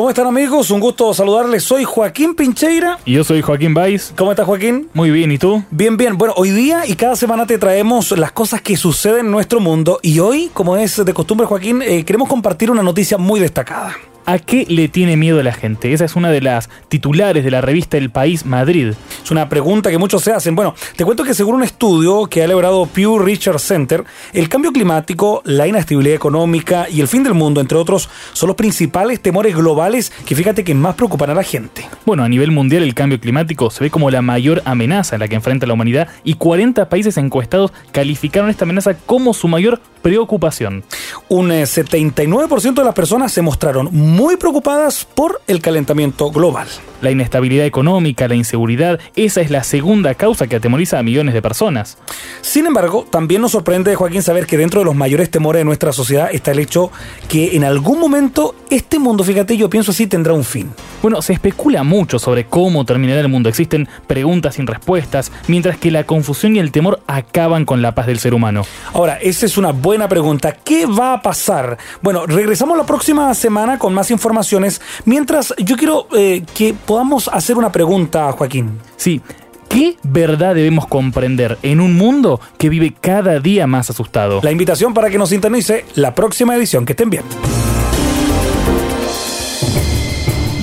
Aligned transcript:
¿Cómo 0.00 0.08
están 0.08 0.26
amigos? 0.28 0.70
Un 0.70 0.80
gusto 0.80 1.12
saludarles. 1.12 1.62
Soy 1.62 1.84
Joaquín 1.84 2.34
Pincheira. 2.34 2.98
Y 3.04 3.12
yo 3.12 3.22
soy 3.22 3.42
Joaquín 3.42 3.74
Baez. 3.74 4.14
¿Cómo 4.16 4.30
estás 4.30 4.46
Joaquín? 4.46 4.88
Muy 4.94 5.10
bien, 5.10 5.30
¿y 5.30 5.36
tú? 5.36 5.62
Bien, 5.70 5.98
bien. 5.98 6.16
Bueno, 6.16 6.32
hoy 6.38 6.52
día 6.52 6.86
y 6.86 6.94
cada 6.94 7.16
semana 7.16 7.46
te 7.46 7.58
traemos 7.58 8.10
las 8.12 8.32
cosas 8.32 8.62
que 8.62 8.78
suceden 8.78 9.26
en 9.26 9.30
nuestro 9.30 9.60
mundo 9.60 10.00
y 10.00 10.18
hoy, 10.20 10.50
como 10.54 10.78
es 10.78 11.04
de 11.04 11.12
costumbre 11.12 11.46
Joaquín, 11.46 11.82
eh, 11.82 12.02
queremos 12.06 12.30
compartir 12.30 12.70
una 12.70 12.82
noticia 12.82 13.18
muy 13.18 13.40
destacada. 13.40 13.94
¿A 14.26 14.38
qué 14.38 14.66
le 14.68 14.88
tiene 14.88 15.16
miedo 15.16 15.42
la 15.42 15.52
gente? 15.52 15.92
Esa 15.92 16.04
es 16.04 16.14
una 16.14 16.30
de 16.30 16.40
las 16.40 16.68
titulares 16.88 17.42
de 17.42 17.50
la 17.50 17.60
revista 17.60 17.96
El 17.96 18.10
País 18.10 18.44
Madrid. 18.44 18.92
Es 19.22 19.30
una 19.30 19.48
pregunta 19.48 19.90
que 19.90 19.98
muchos 19.98 20.22
se 20.22 20.32
hacen. 20.32 20.54
Bueno, 20.54 20.74
te 20.94 21.04
cuento 21.04 21.24
que 21.24 21.34
según 21.34 21.56
un 21.56 21.62
estudio 21.62 22.26
que 22.26 22.42
ha 22.42 22.44
elaborado 22.44 22.86
Pew 22.86 23.18
Research 23.18 23.58
Center, 23.58 24.04
el 24.32 24.48
cambio 24.48 24.72
climático, 24.72 25.42
la 25.44 25.66
inestabilidad 25.66 26.14
económica 26.14 26.86
y 26.88 27.00
el 27.00 27.08
fin 27.08 27.24
del 27.24 27.34
mundo, 27.34 27.60
entre 27.60 27.78
otros, 27.78 28.08
son 28.32 28.48
los 28.48 28.56
principales 28.56 29.20
temores 29.20 29.56
globales 29.56 30.12
que 30.26 30.36
fíjate 30.36 30.64
que 30.64 30.74
más 30.74 30.94
preocupan 30.94 31.30
a 31.30 31.34
la 31.34 31.42
gente. 31.42 31.88
Bueno, 32.04 32.22
a 32.22 32.28
nivel 32.28 32.50
mundial 32.50 32.82
el 32.82 32.94
cambio 32.94 33.18
climático 33.20 33.70
se 33.70 33.84
ve 33.84 33.90
como 33.90 34.10
la 34.10 34.22
mayor 34.22 34.62
amenaza 34.64 35.16
en 35.16 35.20
la 35.20 35.28
que 35.28 35.36
enfrenta 35.36 35.66
la 35.66 35.74
humanidad 35.74 36.08
y 36.24 36.34
40 36.34 36.88
países 36.88 37.16
encuestados 37.16 37.72
calificaron 37.90 38.50
esta 38.50 38.64
amenaza 38.64 38.94
como 38.94 39.34
su 39.34 39.48
mayor 39.48 39.80
preocupación. 40.02 40.84
Un 41.28 41.50
79% 41.50 42.66
eh, 42.66 42.72
de 42.72 42.84
las 42.84 42.94
personas 42.94 43.32
se 43.32 43.42
mostraron 43.42 43.88
muy 43.92 44.36
preocupadas 44.36 45.04
por 45.04 45.40
el 45.46 45.60
calentamiento 45.60 46.30
global. 46.30 46.68
La 47.00 47.10
inestabilidad 47.10 47.64
económica, 47.64 48.28
la 48.28 48.34
inseguridad, 48.34 49.00
esa 49.16 49.40
es 49.40 49.50
la 49.50 49.64
segunda 49.64 50.14
causa 50.14 50.46
que 50.46 50.56
atemoriza 50.56 50.98
a 50.98 51.02
millones 51.02 51.34
de 51.34 51.40
personas. 51.40 51.96
Sin 52.42 52.66
embargo, 52.66 53.06
también 53.10 53.40
nos 53.40 53.52
sorprende, 53.52 53.94
Joaquín, 53.94 54.22
saber 54.22 54.46
que 54.46 54.58
dentro 54.58 54.80
de 54.80 54.84
los 54.84 54.94
mayores 54.94 55.30
temores 55.30 55.60
de 55.60 55.64
nuestra 55.64 55.92
sociedad 55.92 56.28
está 56.32 56.50
el 56.50 56.58
hecho 56.58 56.90
que 57.28 57.56
en 57.56 57.64
algún 57.64 57.98
momento 57.98 58.54
este 58.68 58.98
mundo, 58.98 59.24
fíjate, 59.24 59.56
yo 59.56 59.70
pienso 59.70 59.92
así, 59.92 60.06
tendrá 60.06 60.34
un 60.34 60.44
fin. 60.44 60.70
Bueno, 61.02 61.22
se 61.22 61.32
especula 61.32 61.82
mucho 61.82 62.18
sobre 62.18 62.44
cómo 62.44 62.84
terminará 62.84 63.20
el 63.20 63.28
mundo. 63.28 63.48
Existen 63.48 63.88
preguntas 64.06 64.56
sin 64.56 64.66
respuestas, 64.66 65.32
mientras 65.48 65.78
que 65.78 65.90
la 65.90 66.04
confusión 66.04 66.56
y 66.56 66.58
el 66.58 66.70
temor 66.70 67.00
acaban 67.06 67.64
con 67.64 67.82
la 67.82 67.94
paz 67.94 68.06
del 68.06 68.18
ser 68.18 68.34
humano. 68.34 68.66
Ahora, 68.92 69.16
esa 69.16 69.46
es 69.46 69.56
una 69.56 69.72
buena 69.72 69.89
pregunta. 70.08 70.52
¿Qué 70.52 70.86
va 70.86 71.14
a 71.14 71.22
pasar? 71.22 71.78
Bueno, 72.02 72.26
regresamos 72.26 72.76
la 72.76 72.84
próxima 72.84 73.32
semana 73.34 73.78
con 73.78 73.94
más 73.94 74.10
informaciones. 74.10 74.80
Mientras, 75.04 75.54
yo 75.58 75.76
quiero 75.76 76.06
eh, 76.16 76.44
que 76.54 76.74
podamos 76.74 77.28
hacer 77.28 77.56
una 77.56 77.72
pregunta, 77.72 78.30
Joaquín. 78.32 78.78
Sí. 78.96 79.20
¿Qué 79.68 79.96
verdad 80.02 80.56
debemos 80.56 80.88
comprender 80.88 81.56
en 81.62 81.80
un 81.80 81.96
mundo 81.96 82.40
que 82.58 82.68
vive 82.68 82.92
cada 83.00 83.38
día 83.38 83.68
más 83.68 83.88
asustado? 83.88 84.40
La 84.42 84.50
invitación 84.50 84.94
para 84.94 85.10
que 85.10 85.18
nos 85.18 85.28
sintonice 85.28 85.84
la 85.94 86.12
próxima 86.14 86.56
edición. 86.56 86.84
Que 86.84 86.92
estén 86.92 87.08
bien. 87.08 87.22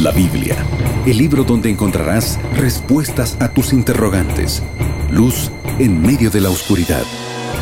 La 0.02 0.12
Biblia, 0.12 0.58
el 1.06 1.18
libro 1.18 1.44
donde 1.44 1.70
encontrarás 1.70 2.38
respuestas 2.54 3.38
a 3.40 3.50
tus 3.50 3.72
interrogantes, 3.72 4.62
luz 5.10 5.52
en 5.80 6.02
medio 6.02 6.30
de 6.30 6.42
la 6.42 6.50
oscuridad 6.50 7.04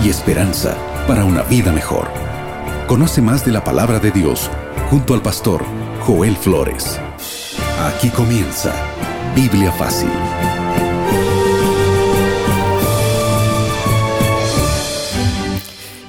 y 0.04 0.10
esperanza 0.10 0.76
para 1.08 1.24
una 1.26 1.44
vida 1.44 1.72
mejor. 1.72 2.08
Conoce 2.88 3.22
más 3.22 3.46
de 3.46 3.52
la 3.52 3.64
palabra 3.64 4.00
de 4.00 4.12
Dios 4.12 4.50
junto 4.90 5.14
al 5.14 5.22
pastor 5.22 5.64
Joel 6.02 6.36
Flores. 6.36 7.00
Aquí 7.88 8.10
comienza 8.10 8.74
Biblia 9.36 9.72
Fácil. 9.72 10.10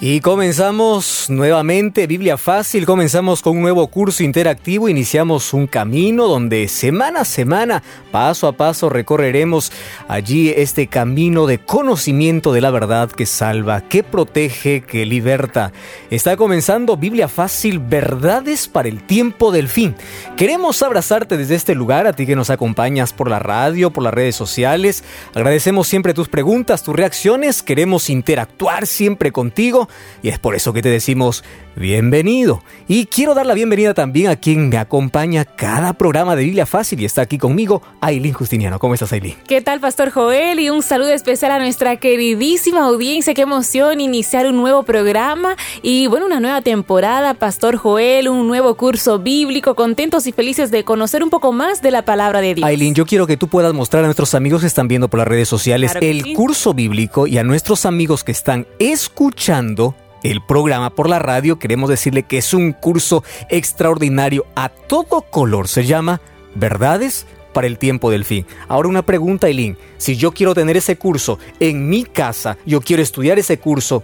Y 0.09 0.21
comenzamos 0.21 1.27
nuevamente 1.31 2.07
Biblia 2.07 2.37
Fácil, 2.37 2.87
comenzamos 2.87 3.43
con 3.43 3.57
un 3.57 3.62
nuevo 3.62 3.89
curso 3.89 4.23
interactivo, 4.23 4.89
iniciamos 4.89 5.53
un 5.53 5.67
camino 5.67 6.29
donde 6.29 6.69
semana 6.69 7.23
a 7.23 7.25
semana, 7.25 7.83
paso 8.13 8.47
a 8.47 8.53
paso 8.53 8.89
recorreremos 8.89 9.73
allí 10.07 10.51
este 10.51 10.87
camino 10.87 11.48
de 11.48 11.59
conocimiento 11.59 12.53
de 12.53 12.61
la 12.61 12.70
verdad 12.70 13.11
que 13.11 13.27
salva, 13.27 13.80
que 13.80 14.05
protege, 14.05 14.83
que 14.83 15.05
liberta. 15.07 15.73
Está 16.09 16.36
comenzando 16.36 16.97
Biblia 16.97 17.27
Fácil, 17.27 17.80
verdades 17.80 18.69
para 18.69 18.89
el 18.89 19.03
tiempo 19.03 19.51
del 19.51 19.67
fin. 19.67 19.97
Queremos 20.36 20.80
abrazarte 20.85 21.36
desde 21.36 21.57
este 21.57 21.75
lugar, 21.75 22.07
a 22.07 22.13
ti 22.13 22.27
que 22.27 22.36
nos 22.36 22.51
acompañas 22.51 23.13
por 23.13 23.29
la 23.29 23.41
radio, 23.41 23.91
por 23.91 24.05
las 24.05 24.14
redes 24.14 24.36
sociales. 24.36 25.03
Agradecemos 25.35 25.89
siempre 25.89 26.14
tus 26.14 26.29
preguntas, 26.29 26.85
tus 26.85 26.95
reacciones, 26.95 27.61
queremos 27.61 28.09
interactuar 28.09 28.86
siempre 28.86 29.33
contigo. 29.33 29.89
Y 30.23 30.29
es 30.29 30.39
por 30.39 30.55
eso 30.55 30.73
que 30.73 30.83
te 30.83 30.89
decimos 30.89 31.45
bienvenido. 31.77 32.62
Y 32.89 33.07
quiero 33.07 33.34
dar 33.34 33.46
la 33.46 33.55
bienvenida 33.55 33.95
también 33.95 34.29
a 34.29 34.36
quien 34.36 34.68
me 34.68 34.79
acompaña 34.79 35.45
cada 35.45 35.92
programa 35.92 36.34
de 36.34 36.45
Biblia 36.45 36.67
Fácil 36.67 37.01
y 37.01 37.05
está 37.05 37.23
aquí 37.23 37.39
conmigo, 37.39 37.83
Aileen 38.01 38.35
Justiniano. 38.35 38.79
¿Cómo 38.79 38.95
estás, 38.95 39.12
Aileen? 39.12 39.36
¿Qué 39.46 39.61
tal, 39.61 39.80
Pastor 39.80 40.11
Joel? 40.11 40.58
Y 40.58 40.70
un 40.70 40.83
saludo 40.83 41.11
especial 41.11 41.52
a 41.52 41.58
nuestra 41.58 41.96
queridísima 41.96 42.85
audiencia. 42.85 43.35
Qué 43.35 43.42
emoción 43.42 44.01
iniciar 44.01 44.46
un 44.46 44.56
nuevo 44.56 44.83
programa 44.85 45.56
y, 45.83 46.06
bueno, 46.06 46.27
una 46.27 46.40
nueva 46.40 46.62
temporada, 46.62 47.35
Pastor 47.35 47.77
Joel, 47.77 48.29
un 48.29 48.46
nuevo 48.48 48.74
curso 48.77 49.18
bíblico. 49.18 49.74
Contentos 49.74 50.27
y 50.27 50.33
felices 50.33 50.70
de 50.70 50.85
conocer 50.85 51.23
un 51.23 51.30
poco 51.30 51.52
más 51.52 51.83
de 51.83 51.90
la 51.90 52.05
palabra 52.05 52.40
de 52.40 52.55
Dios. 52.55 52.67
Aileen, 52.67 52.95
yo 52.95 53.06
quiero 53.06 53.27
que 53.27 53.36
tú 53.36 53.48
puedas 53.48 53.74
mostrar 53.74 54.02
a 54.02 54.06
nuestros 54.06 54.35
amigos 54.35 54.62
que 54.62 54.67
están 54.67 54.89
viendo 54.89 55.08
por 55.08 55.18
las 55.18 55.29
redes 55.29 55.48
sociales 55.48 55.92
el 56.01 56.35
curso 56.35 56.74
bíblico 56.74 57.27
y 57.27 57.39
a 57.39 57.45
nuestros 57.45 57.86
amigos 57.86 58.24
que 58.24 58.33
están 58.33 58.67
escuchando 58.79 59.86
el 60.31 60.42
programa 60.42 60.91
por 60.91 61.09
la 61.09 61.19
radio, 61.19 61.59
queremos 61.59 61.89
decirle 61.89 62.25
que 62.25 62.39
es 62.39 62.53
un 62.53 62.73
curso 62.73 63.23
extraordinario 63.48 64.47
a 64.55 64.69
todo 64.69 65.23
color. 65.23 65.69
Se 65.69 65.85
llama 65.85 66.20
Verdades 66.55 67.27
para 67.53 67.67
el 67.67 67.79
tiempo 67.79 68.11
del 68.11 68.25
fin. 68.25 68.45
Ahora 68.69 68.89
una 68.89 69.03
pregunta, 69.07 69.47
Eileen. 69.47 69.79
Si 69.98 70.17
yo 70.17 70.33
quiero 70.33 70.55
tener 70.55 70.77
ese 70.77 70.97
curso 70.97 71.39
en 71.61 71.89
mi 71.89 72.05
casa, 72.05 72.59
yo 72.67 72.81
quiero 72.81 73.03
estudiar 73.03 73.39
ese 73.39 73.59
curso, 73.59 74.03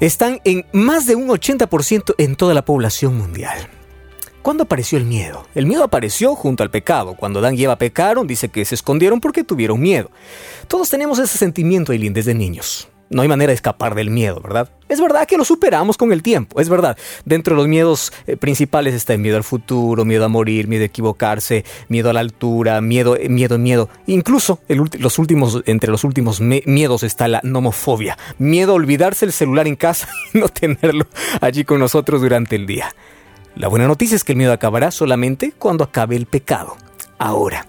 están 0.00 0.40
en 0.44 0.64
más 0.72 1.06
de 1.06 1.16
un 1.16 1.28
80% 1.28 2.14
en 2.18 2.36
toda 2.36 2.54
la 2.54 2.64
población 2.64 3.16
mundial. 3.16 3.68
¿Cuándo 4.48 4.64
apareció 4.64 4.96
el 4.96 5.04
miedo? 5.04 5.46
El 5.54 5.66
miedo 5.66 5.84
apareció 5.84 6.34
junto 6.34 6.62
al 6.62 6.70
pecado. 6.70 7.16
Cuando 7.16 7.42
Dan 7.42 7.54
y 7.54 7.64
Eva 7.64 7.76
pecaron, 7.76 8.26
dice 8.26 8.48
que 8.48 8.64
se 8.64 8.76
escondieron 8.76 9.20
porque 9.20 9.44
tuvieron 9.44 9.78
miedo. 9.78 10.10
Todos 10.68 10.88
tenemos 10.88 11.18
ese 11.18 11.36
sentimiento, 11.36 11.92
Eileen, 11.92 12.14
desde 12.14 12.32
niños. 12.32 12.88
No 13.10 13.20
hay 13.20 13.28
manera 13.28 13.50
de 13.50 13.56
escapar 13.56 13.94
del 13.94 14.08
miedo, 14.08 14.40
¿verdad? 14.40 14.70
Es 14.88 15.02
verdad 15.02 15.26
que 15.26 15.36
lo 15.36 15.44
superamos 15.44 15.98
con 15.98 16.12
el 16.12 16.22
tiempo, 16.22 16.62
es 16.62 16.70
verdad. 16.70 16.96
Dentro 17.26 17.54
de 17.54 17.58
los 17.58 17.68
miedos 17.68 18.10
eh, 18.26 18.38
principales 18.38 18.94
está 18.94 19.12
el 19.12 19.18
miedo 19.18 19.36
al 19.36 19.44
futuro, 19.44 20.06
miedo 20.06 20.24
a 20.24 20.28
morir, 20.28 20.66
miedo 20.66 20.82
a 20.82 20.86
equivocarse, 20.86 21.66
miedo 21.88 22.08
a 22.08 22.14
la 22.14 22.20
altura, 22.20 22.80
miedo, 22.80 23.16
eh, 23.16 23.28
miedo, 23.28 23.58
miedo. 23.58 23.90
Incluso 24.06 24.60
los 24.66 25.18
últimos, 25.18 25.62
entre 25.66 25.90
los 25.90 26.04
últimos 26.04 26.40
miedos 26.40 27.02
está 27.02 27.28
la 27.28 27.42
nomofobia, 27.44 28.16
miedo 28.38 28.72
a 28.72 28.76
olvidarse 28.76 29.26
el 29.26 29.32
celular 29.32 29.68
en 29.68 29.76
casa 29.76 30.08
y 30.32 30.38
no 30.38 30.48
tenerlo 30.48 31.06
allí 31.42 31.64
con 31.64 31.80
nosotros 31.80 32.22
durante 32.22 32.56
el 32.56 32.64
día. 32.64 32.94
La 33.58 33.68
buena 33.68 33.86
noticia 33.86 34.16
es 34.16 34.24
que 34.24 34.32
el 34.32 34.38
miedo 34.38 34.52
acabará 34.52 34.90
solamente 34.90 35.52
cuando 35.52 35.84
acabe 35.84 36.16
el 36.16 36.24
pecado. 36.26 36.76
Ahora, 37.18 37.66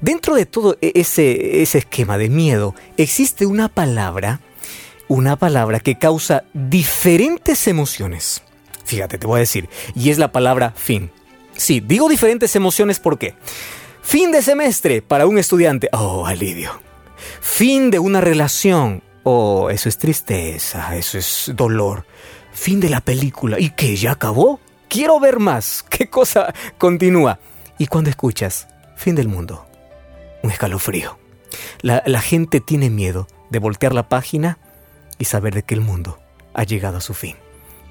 Dentro 0.00 0.34
de 0.34 0.46
todo 0.46 0.76
e- 0.80 0.92
ese, 0.94 1.62
ese 1.62 1.78
esquema 1.78 2.16
de 2.16 2.30
miedo, 2.30 2.74
existe 2.96 3.46
una 3.46 3.68
palabra, 3.68 4.40
una 5.08 5.36
palabra 5.36 5.80
que 5.80 5.98
causa 5.98 6.44
diferentes 6.54 7.66
emociones. 7.66 8.42
Fíjate, 8.84 9.18
te 9.18 9.26
voy 9.26 9.36
a 9.36 9.40
decir, 9.40 9.68
y 9.94 10.10
es 10.10 10.18
la 10.18 10.32
palabra 10.32 10.72
fin. 10.74 11.10
Sí, 11.54 11.80
digo 11.80 12.08
diferentes 12.08 12.56
emociones 12.56 12.98
porque 12.98 13.34
fin 14.02 14.32
de 14.32 14.40
semestre 14.40 15.02
para 15.02 15.26
un 15.26 15.38
estudiante, 15.38 15.90
oh, 15.92 16.26
alivio. 16.26 16.80
Fin 17.42 17.90
de 17.90 17.98
una 17.98 18.22
relación, 18.22 19.02
oh, 19.22 19.68
eso 19.68 19.90
es 19.90 19.98
tristeza, 19.98 20.96
eso 20.96 21.18
es 21.18 21.52
dolor. 21.54 22.06
Fin 22.52 22.80
de 22.80 22.88
la 22.88 23.02
película, 23.02 23.60
¿y 23.60 23.70
qué? 23.70 23.96
¿Ya 23.96 24.12
acabó? 24.12 24.60
Quiero 24.90 25.20
ver 25.20 25.38
más. 25.38 25.84
¿Qué 25.88 26.10
cosa 26.10 26.52
continúa? 26.76 27.38
Y 27.78 27.86
cuando 27.86 28.10
escuchas, 28.10 28.68
fin 28.96 29.14
del 29.14 29.28
mundo, 29.28 29.64
un 30.42 30.50
escalofrío. 30.50 31.16
La, 31.80 32.20
gente 32.20 32.60
tiene 32.60 32.90
miedo 32.90 33.26
de 33.50 33.58
voltear 33.60 33.94
la 33.94 34.08
página 34.08 34.58
y 35.18 35.24
saber 35.24 35.54
de 35.54 35.62
que 35.62 35.74
el 35.74 35.80
mundo 35.80 36.18
ha 36.54 36.64
llegado 36.64 36.98
a 36.98 37.00
su 37.00 37.14
fin. 37.14 37.36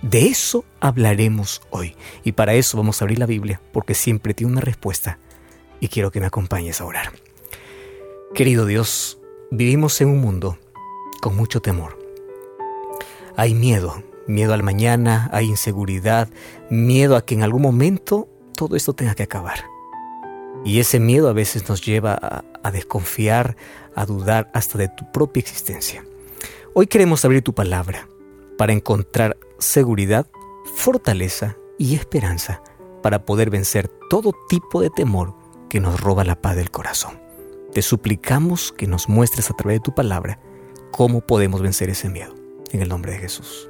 De 0.02 0.28
eso 0.28 0.66
hablaremos 0.80 1.62
hoy. 1.70 1.96
Y 2.24 2.34
para 2.34 2.54
eso 2.54 2.78
vamos 2.78 3.02
a 3.02 3.06
abrir 3.06 3.20
la 3.20 3.26
Biblia, 3.26 3.62
porque 3.72 3.96
siempre 3.96 4.34
tiene 4.34 4.52
una 4.52 4.62
respuesta. 4.62 5.20
Y 5.80 5.88
quiero 5.88 6.12
que 6.12 6.20
me 6.20 6.26
acompañes 6.26 6.82
a 6.82 6.86
orar. 6.86 7.14
Querido 8.34 8.66
Dios, 8.66 9.20
vivimos 9.52 10.00
en 10.02 10.10
un 10.10 10.20
mundo 10.20 10.58
con 11.22 11.36
mucho 11.36 11.62
temor. 11.62 11.98
Hay 13.36 13.54
miedo, 13.54 14.04
miedo 14.30 14.54
al 14.54 14.64
mañana, 14.64 15.30
hay 15.34 15.48
inseguridad, 15.48 16.30
miedo 16.70 17.16
a 17.16 17.26
que 17.26 17.36
en 17.36 17.44
algún 17.44 17.62
momento 17.62 18.30
todo 18.56 18.76
esto 18.76 18.94
tenga 18.94 19.16
que 19.16 19.24
acabar. 19.24 19.66
Y 20.64 20.80
ese 20.80 21.00
miedo 21.00 21.30
a 21.30 21.34
veces 21.34 21.68
nos 21.68 21.86
lleva 21.86 22.18
a, 22.22 22.44
a 22.64 22.72
desconfiar, 22.72 23.56
a 23.96 24.06
dudar 24.06 24.50
hasta 24.54 24.78
de 24.78 24.90
tu 24.90 25.12
propia 25.12 25.42
existencia. 25.42 26.06
Hoy 26.74 26.88
queremos 26.88 27.26
abrir 27.26 27.42
tu 27.42 27.54
palabra 27.54 28.08
para 28.58 28.74
encontrar 28.74 29.38
seguridad, 29.58 30.28
fortaleza 30.76 31.58
y 31.78 31.96
esperanza 31.96 32.62
para 33.02 33.26
poder 33.26 33.50
vencer 33.50 33.90
todo 34.10 34.34
tipo 34.48 34.82
de 34.82 34.90
temor 34.90 35.34
que 35.70 35.80
nos 35.80 36.00
roba 36.00 36.24
la 36.24 36.42
paz 36.42 36.56
del 36.56 36.72
corazón. 36.72 37.20
Te 37.74 37.82
suplicamos 37.82 38.72
que 38.72 38.88
nos 38.88 39.08
muestres 39.08 39.50
a 39.50 39.56
través 39.56 39.78
de 39.78 39.84
tu 39.84 39.94
palabra 39.94 40.40
cómo 40.92 41.22
podemos 41.22 41.62
vencer 41.62 41.90
ese 41.90 42.10
miedo. 42.10 42.36
En 42.72 42.82
el 42.82 42.90
nombre 42.90 43.14
de 43.14 43.20
Jesús. 43.20 43.70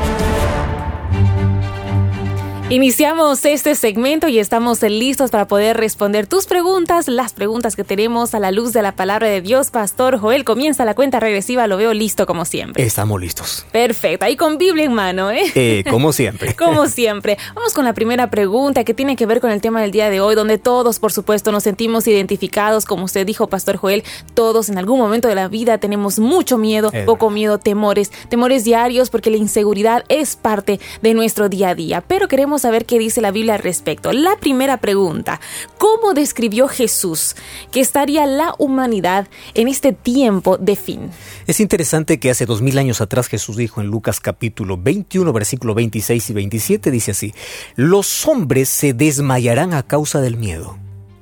Iniciamos 2.71 3.43
este 3.43 3.75
segmento 3.75 4.29
y 4.29 4.39
estamos 4.39 4.81
listos 4.81 5.29
para 5.29 5.45
poder 5.45 5.75
responder 5.75 6.25
tus 6.25 6.45
preguntas, 6.45 7.09
las 7.09 7.33
preguntas 7.33 7.75
que 7.75 7.83
tenemos 7.83 8.33
a 8.33 8.39
la 8.39 8.51
luz 8.51 8.71
de 8.71 8.81
la 8.81 8.93
palabra 8.93 9.27
de 9.27 9.41
Dios. 9.41 9.71
Pastor 9.71 10.17
Joel, 10.17 10.45
comienza 10.45 10.85
la 10.85 10.93
cuenta 10.93 11.19
regresiva, 11.19 11.67
lo 11.67 11.75
veo 11.75 11.93
listo 11.93 12.25
como 12.25 12.45
siempre. 12.45 12.81
Estamos 12.85 13.19
listos. 13.19 13.65
Perfecto, 13.73 14.23
ahí 14.23 14.37
con 14.37 14.57
Biblia 14.57 14.85
en 14.85 14.93
mano, 14.93 15.31
¿eh? 15.31 15.51
Eh, 15.53 15.83
como 15.89 16.13
siempre. 16.13 16.55
Como 16.61 16.87
siempre. 16.87 17.37
Vamos 17.55 17.73
con 17.73 17.83
la 17.83 17.91
primera 17.91 18.29
pregunta 18.29 18.85
que 18.85 18.93
tiene 18.93 19.17
que 19.17 19.25
ver 19.25 19.41
con 19.41 19.51
el 19.51 19.59
tema 19.59 19.81
del 19.81 19.91
día 19.91 20.09
de 20.09 20.21
hoy, 20.21 20.35
donde 20.35 20.57
todos, 20.57 20.99
por 20.99 21.11
supuesto, 21.11 21.51
nos 21.51 21.63
sentimos 21.63 22.07
identificados, 22.07 22.85
como 22.85 23.03
usted 23.03 23.25
dijo, 23.25 23.47
Pastor 23.47 23.75
Joel, 23.75 24.05
todos 24.33 24.69
en 24.69 24.77
algún 24.77 24.97
momento 24.97 25.27
de 25.27 25.35
la 25.35 25.49
vida 25.49 25.77
tenemos 25.79 26.19
mucho 26.19 26.57
miedo, 26.57 26.89
Es 26.93 27.03
poco 27.03 27.31
miedo, 27.31 27.57
temores, 27.57 28.13
temores 28.29 28.63
diarios, 28.63 29.09
porque 29.09 29.29
la 29.29 29.35
inseguridad 29.35 30.05
es 30.07 30.37
parte 30.37 30.79
de 31.01 31.13
nuestro 31.13 31.49
día 31.49 31.69
a 31.69 31.75
día. 31.75 32.01
Pero 32.07 32.29
queremos 32.29 32.60
saber 32.61 32.85
qué 32.85 32.99
dice 32.99 33.21
la 33.21 33.31
Biblia 33.31 33.55
al 33.55 33.59
respecto. 33.59 34.13
La 34.13 34.37
primera 34.37 34.77
pregunta, 34.77 35.41
¿cómo 35.77 36.13
describió 36.13 36.67
Jesús 36.67 37.35
que 37.71 37.81
estaría 37.81 38.25
la 38.25 38.55
humanidad 38.57 39.27
en 39.53 39.67
este 39.67 39.91
tiempo 39.93 40.57
de 40.57 40.75
fin? 40.75 41.09
Es 41.47 41.59
interesante 41.59 42.19
que 42.19 42.29
hace 42.29 42.45
dos 42.45 42.61
mil 42.61 42.77
años 42.77 43.01
atrás 43.01 43.27
Jesús 43.27 43.57
dijo 43.57 43.81
en 43.81 43.87
Lucas 43.87 44.19
capítulo 44.19 44.77
21, 44.77 45.33
versículo 45.33 45.73
26 45.73 46.29
y 46.29 46.33
27, 46.33 46.91
dice 46.91 47.11
así, 47.11 47.33
los 47.75 48.27
hombres 48.27 48.69
se 48.69 48.93
desmayarán 48.93 49.73
a 49.73 49.83
causa 49.83 50.21
del 50.21 50.37
miedo. 50.37 50.77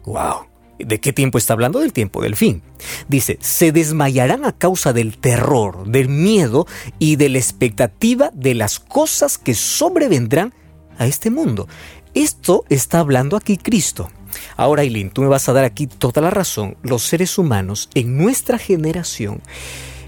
¡Wow! 0.05 0.49
¿De 0.79 1.01
qué 1.01 1.11
tiempo 1.11 1.37
está 1.37 1.53
hablando? 1.53 1.79
Del 1.79 1.91
tiempo 1.91 2.21
del 2.21 2.35
fin. 2.35 2.61
Dice, 3.09 3.37
se 3.41 3.71
desmayarán 3.71 4.45
a 4.45 4.53
causa 4.53 4.93
del 4.93 5.17
terror, 5.17 5.85
del 5.85 6.07
miedo 6.07 6.67
y 6.99 7.17
de 7.17 7.29
la 7.29 7.37
expectativa 7.37 8.31
de 8.33 8.53
las 8.53 8.79
cosas 8.79 9.37
que 9.37 9.55
sobrevendrán 9.55 10.53
a 10.99 11.07
este 11.07 11.31
mundo. 11.31 11.67
Esto 12.13 12.65
está 12.69 12.99
hablando 12.99 13.35
aquí 13.35 13.57
Cristo. 13.57 14.11
Ahora, 14.55 14.83
Eileen, 14.83 15.09
tú 15.09 15.21
me 15.21 15.27
vas 15.27 15.49
a 15.49 15.53
dar 15.53 15.63
aquí 15.63 15.87
toda 15.87 16.21
la 16.21 16.29
razón. 16.29 16.77
Los 16.83 17.03
seres 17.03 17.37
humanos 17.39 17.89
en 17.95 18.17
nuestra 18.17 18.59
generación 18.59 19.41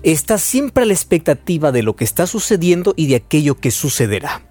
está 0.03 0.37
siempre 0.37 0.83
a 0.83 0.85
la 0.85 0.93
expectativa 0.93 1.71
de 1.71 1.81
lo 1.81 1.95
que 1.95 2.03
está 2.03 2.27
sucediendo 2.27 2.93
y 2.95 3.07
de 3.07 3.15
aquello 3.15 3.55
que 3.55 3.71
sucederá. 3.71 4.43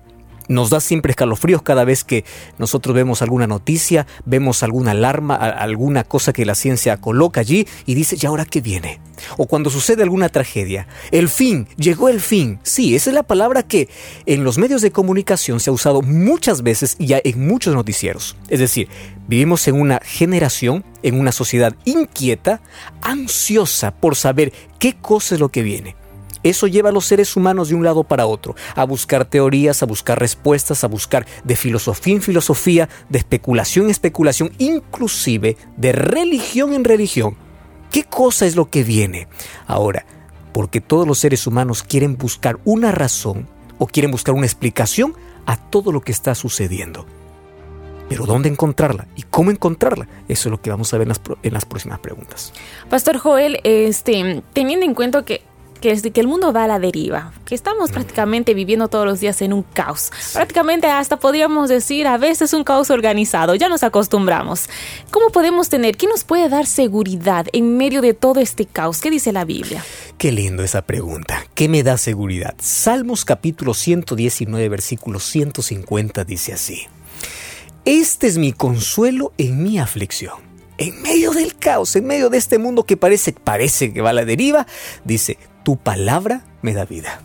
Nos 0.51 0.69
da 0.69 0.81
siempre 0.81 1.11
escalofríos 1.11 1.63
cada 1.63 1.85
vez 1.85 2.03
que 2.03 2.25
nosotros 2.59 2.93
vemos 2.93 3.23
alguna 3.23 3.47
noticia, 3.47 4.09
vemos 4.25 4.65
alguna 4.65 4.91
alarma, 4.91 5.37
alguna 5.37 6.03
cosa 6.03 6.33
que 6.33 6.45
la 6.45 6.57
ciencia 6.57 6.97
coloca 6.97 7.41
allí 7.41 7.69
y 7.87 7.95
dice, 7.95 8.17
¿y 8.21 8.27
ahora 8.27 8.45
qué 8.45 8.61
viene? 8.61 9.01
O 9.37 9.47
cuando 9.47 9.71
sucede 9.71 10.03
alguna 10.03 10.29
tragedia, 10.29 10.89
el 11.13 11.29
fin, 11.29 11.69
llegó 11.77 12.09
el 12.09 12.21
fin. 12.21 12.59
Sí, 12.65 12.97
esa 12.97 13.11
es 13.11 13.15
la 13.15 13.23
palabra 13.23 13.63
que 13.63 13.89
en 14.27 14.43
los 14.43 14.59
medios 14.59 14.83
de 14.83 14.91
comunicación 14.91 15.61
se 15.61 15.71
ha 15.71 15.73
usado 15.73 16.03
muchas 16.03 16.63
veces 16.65 16.97
y 16.99 17.07
ya 17.07 17.21
en 17.23 17.47
muchos 17.47 17.73
noticieros. 17.73 18.37
Es 18.49 18.59
decir, 18.59 18.89
vivimos 19.29 19.69
en 19.69 19.81
una 19.81 20.01
generación, 20.03 20.85
en 21.05 21.21
una 21.21 21.31
sociedad 21.31 21.77
inquieta, 21.85 22.61
ansiosa 23.03 23.93
por 23.93 24.17
saber 24.17 24.53
qué 24.81 24.97
cosa 25.01 25.37
es 25.37 25.41
lo 25.41 25.51
que 25.51 25.63
viene. 25.63 26.00
Eso 26.43 26.67
lleva 26.67 26.89
a 26.89 26.93
los 26.93 27.07
seres 27.07 27.37
humanos 27.37 27.69
de 27.69 27.75
un 27.75 27.85
lado 27.85 28.05
para 28.05 28.27
otro, 28.27 28.55
a 28.75 28.85
buscar 28.85 29.25
teorías, 29.25 29.83
a 29.83 29.87
buscar 29.87 30.19
respuestas, 30.19 30.85
a 30.85 30.89
buscar 30.89 31.27
de 31.45 31.57
filosofía 31.57 32.15
en 32.15 32.23
filosofía, 32.23 32.89
de 33.09 33.19
especulación 33.19 33.87
en 33.87 33.91
especulación, 33.91 34.53
inclusive 34.59 35.57
de 35.77 35.93
religión 35.93 36.73
en 36.73 36.85
religión. 36.85 37.37
¿Qué 37.91 38.05
cosa 38.05 38.47
es 38.47 38.57
lo 38.57 38.71
que 38.71 38.85
viene? 38.85 39.29
Ahora, 39.67 40.07
porque 40.53 40.81
todos 40.81 41.07
los 41.07 41.19
seres 41.19 41.47
humanos 41.47 41.83
quieren 41.83 42.17
buscar 42.17 42.59
una 42.65 42.93
razón 42.93 43.49
o 43.79 43.87
quieren 43.87 44.11
buscar 44.11 44.35
una 44.35 44.47
explicación 44.47 45.15
a 45.47 45.57
todo 45.57 45.93
lo 45.93 46.01
que 46.01 46.13
está 46.13 46.35
sucediendo. 46.35 47.07
Pero 48.09 48.27
¿dónde 48.27 48.49
encontrarla? 48.49 49.07
¿Y 49.15 49.23
cómo 49.23 49.53
encontrarla? 49.53 50.09
Eso 50.29 50.49
es 50.49 50.51
lo 50.51 50.61
que 50.61 50.71
vamos 50.71 50.93
a 50.93 50.99
ver 50.99 51.09
en 51.43 51.53
las, 51.53 51.65
próximas 51.65 52.01
preguntas. 52.01 52.53
Pastor 52.89 53.19
Joel, 53.19 53.61
este, 53.63 54.43
teniendo 54.53 54.85
en 54.85 54.95
cuenta 54.95 55.25
que, 55.25 55.43
que, 55.81 55.91
es- 55.93 56.03
que 56.03 56.21
el 56.21 56.27
mundo 56.29 56.53
va 56.53 56.65
a 56.65 56.67
la 56.69 56.79
deriva, 56.79 57.33
que 57.45 57.55
estamos 57.55 57.91
prácticamente 57.91 58.55
viviendo 58.55 58.89
todos 58.89 59.07
los 59.07 59.21
días 59.21 59.41
en 59.43 59.53
un 59.53 59.63
caos, 59.63 60.11
prácticamente 60.33 60.87
hasta 60.87 61.19
podríamos 61.19 61.69
decir 61.69 62.07
a 62.07 62.19
veces 62.19 62.53
un 62.53 62.65
caos 62.65 62.91
organizado, 62.91 63.55
ya 63.55 63.69
nos 63.69 63.83
acostumbramos. 63.83 64.69
¿Cómo 65.11 65.31
podemos 65.31 65.69
tener, 65.69 65.97
qué 65.97 66.07
nos 66.07 66.25
puede 66.25 66.49
dar 66.49 66.67
seguridad 66.67 67.47
en 67.53 67.77
medio 67.77 68.01
de 68.03 68.15
todo 68.15 68.41
este 68.41 68.67
caos? 68.67 69.01
¿Qué 69.01 69.11
dice 69.11 69.33
la 69.33 69.45
Biblia? 69.45 69.85
Qué 70.19 70.33
lindo 70.33 70.63
esa 70.63 70.83
pregunta. 70.83 71.45
¿Qué 71.55 71.69
me 71.69 71.83
da 71.83 71.97
seguridad? 71.99 72.55
Salmos 72.61 73.25
capítulo 73.25 73.75
119, 73.75 74.69
versículo 74.69 75.19
150 75.19 76.25
dice 76.25 76.53
así. 76.53 76.83
Este 77.85 78.27
es 78.27 78.37
mi 78.39 78.53
consuelo 78.53 79.33
en 79.39 79.63
mi 79.63 79.79
aflicción. 79.79 80.35
En 80.79 81.01
medio 81.03 81.33
del 81.33 81.57
caos, 81.57 81.95
en 81.97 82.07
medio 82.07 82.31
de 82.31 82.39
este 82.39 82.59
mundo 82.59 82.85
que 82.85 82.97
parece, 82.97 83.33
parece 83.33 83.93
que 83.93 84.01
va 84.01 84.11
a 84.11 84.15
la 84.15 84.25
deriva, 84.25 84.67
dice, 85.05 85.37
tu 85.63 85.77
palabra 85.77 86.45
me 86.63 86.75
da 86.75 86.85
vida. 86.85 87.21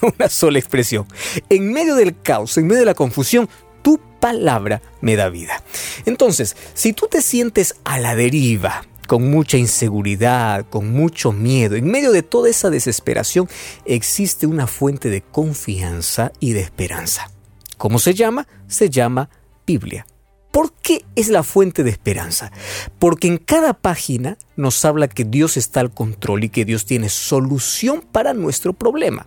Una 0.18 0.28
sola 0.28 0.58
expresión. 0.58 1.06
En 1.48 1.72
medio 1.72 1.94
del 1.94 2.20
caos, 2.20 2.56
en 2.58 2.66
medio 2.66 2.80
de 2.80 2.86
la 2.86 2.94
confusión, 2.94 3.48
tu 3.82 4.00
palabra 4.20 4.82
me 5.00 5.16
da 5.16 5.28
vida. 5.28 5.62
Entonces, 6.06 6.56
si 6.74 6.92
tú 6.92 7.06
te 7.08 7.22
sientes 7.22 7.76
a 7.84 7.98
la 7.98 8.14
deriva, 8.16 8.84
con 9.06 9.30
mucha 9.30 9.58
inseguridad, 9.58 10.66
con 10.68 10.90
mucho 10.90 11.32
miedo, 11.32 11.76
en 11.76 11.86
medio 11.86 12.12
de 12.12 12.22
toda 12.22 12.48
esa 12.48 12.70
desesperación, 12.70 13.48
existe 13.84 14.46
una 14.46 14.66
fuente 14.66 15.10
de 15.10 15.22
confianza 15.22 16.32
y 16.40 16.52
de 16.52 16.60
esperanza. 16.60 17.30
¿Cómo 17.76 17.98
se 17.98 18.14
llama? 18.14 18.46
Se 18.66 18.88
llama 18.88 19.28
Biblia. 19.66 20.06
¿Por 20.54 20.72
qué 20.72 21.04
es 21.16 21.30
la 21.30 21.42
fuente 21.42 21.82
de 21.82 21.90
esperanza? 21.90 22.52
Porque 23.00 23.26
en 23.26 23.38
cada 23.38 23.74
página 23.74 24.38
nos 24.54 24.84
habla 24.84 25.08
que 25.08 25.24
Dios 25.24 25.56
está 25.56 25.80
al 25.80 25.92
control 25.92 26.44
y 26.44 26.48
que 26.48 26.64
Dios 26.64 26.86
tiene 26.86 27.08
solución 27.08 28.04
para 28.12 28.34
nuestro 28.34 28.72
problema. 28.72 29.26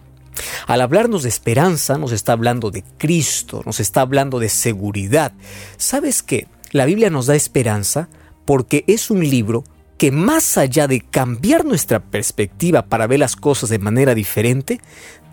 Al 0.68 0.80
hablarnos 0.80 1.24
de 1.24 1.30
esperanza, 1.30 1.98
nos 1.98 2.14
está 2.14 2.32
hablando 2.32 2.72
de 2.72 2.86
Cristo, 2.98 3.62
nos 3.66 3.82
está 3.82 4.00
hablando 4.00 4.40
de 4.40 4.48
seguridad. 4.48 5.34
¿Sabes 5.76 6.24
qué? 6.24 6.48
La 6.72 6.86
Biblia 6.86 7.10
nos 7.10 7.26
da 7.26 7.36
esperanza 7.36 8.08
porque 8.46 8.86
es 8.88 9.12
un 9.12 9.20
libro 9.20 9.66
que 9.98 10.14
más 10.14 10.58
allá 10.58 10.88
de 10.88 11.02
cambiar 11.02 11.66
nuestra 11.66 12.00
perspectiva 12.00 12.84
para 12.84 13.06
ver 13.06 13.20
las 13.20 13.36
cosas 13.36 13.70
de 13.70 13.80
manera 13.80 14.16
diferente, 14.16 14.80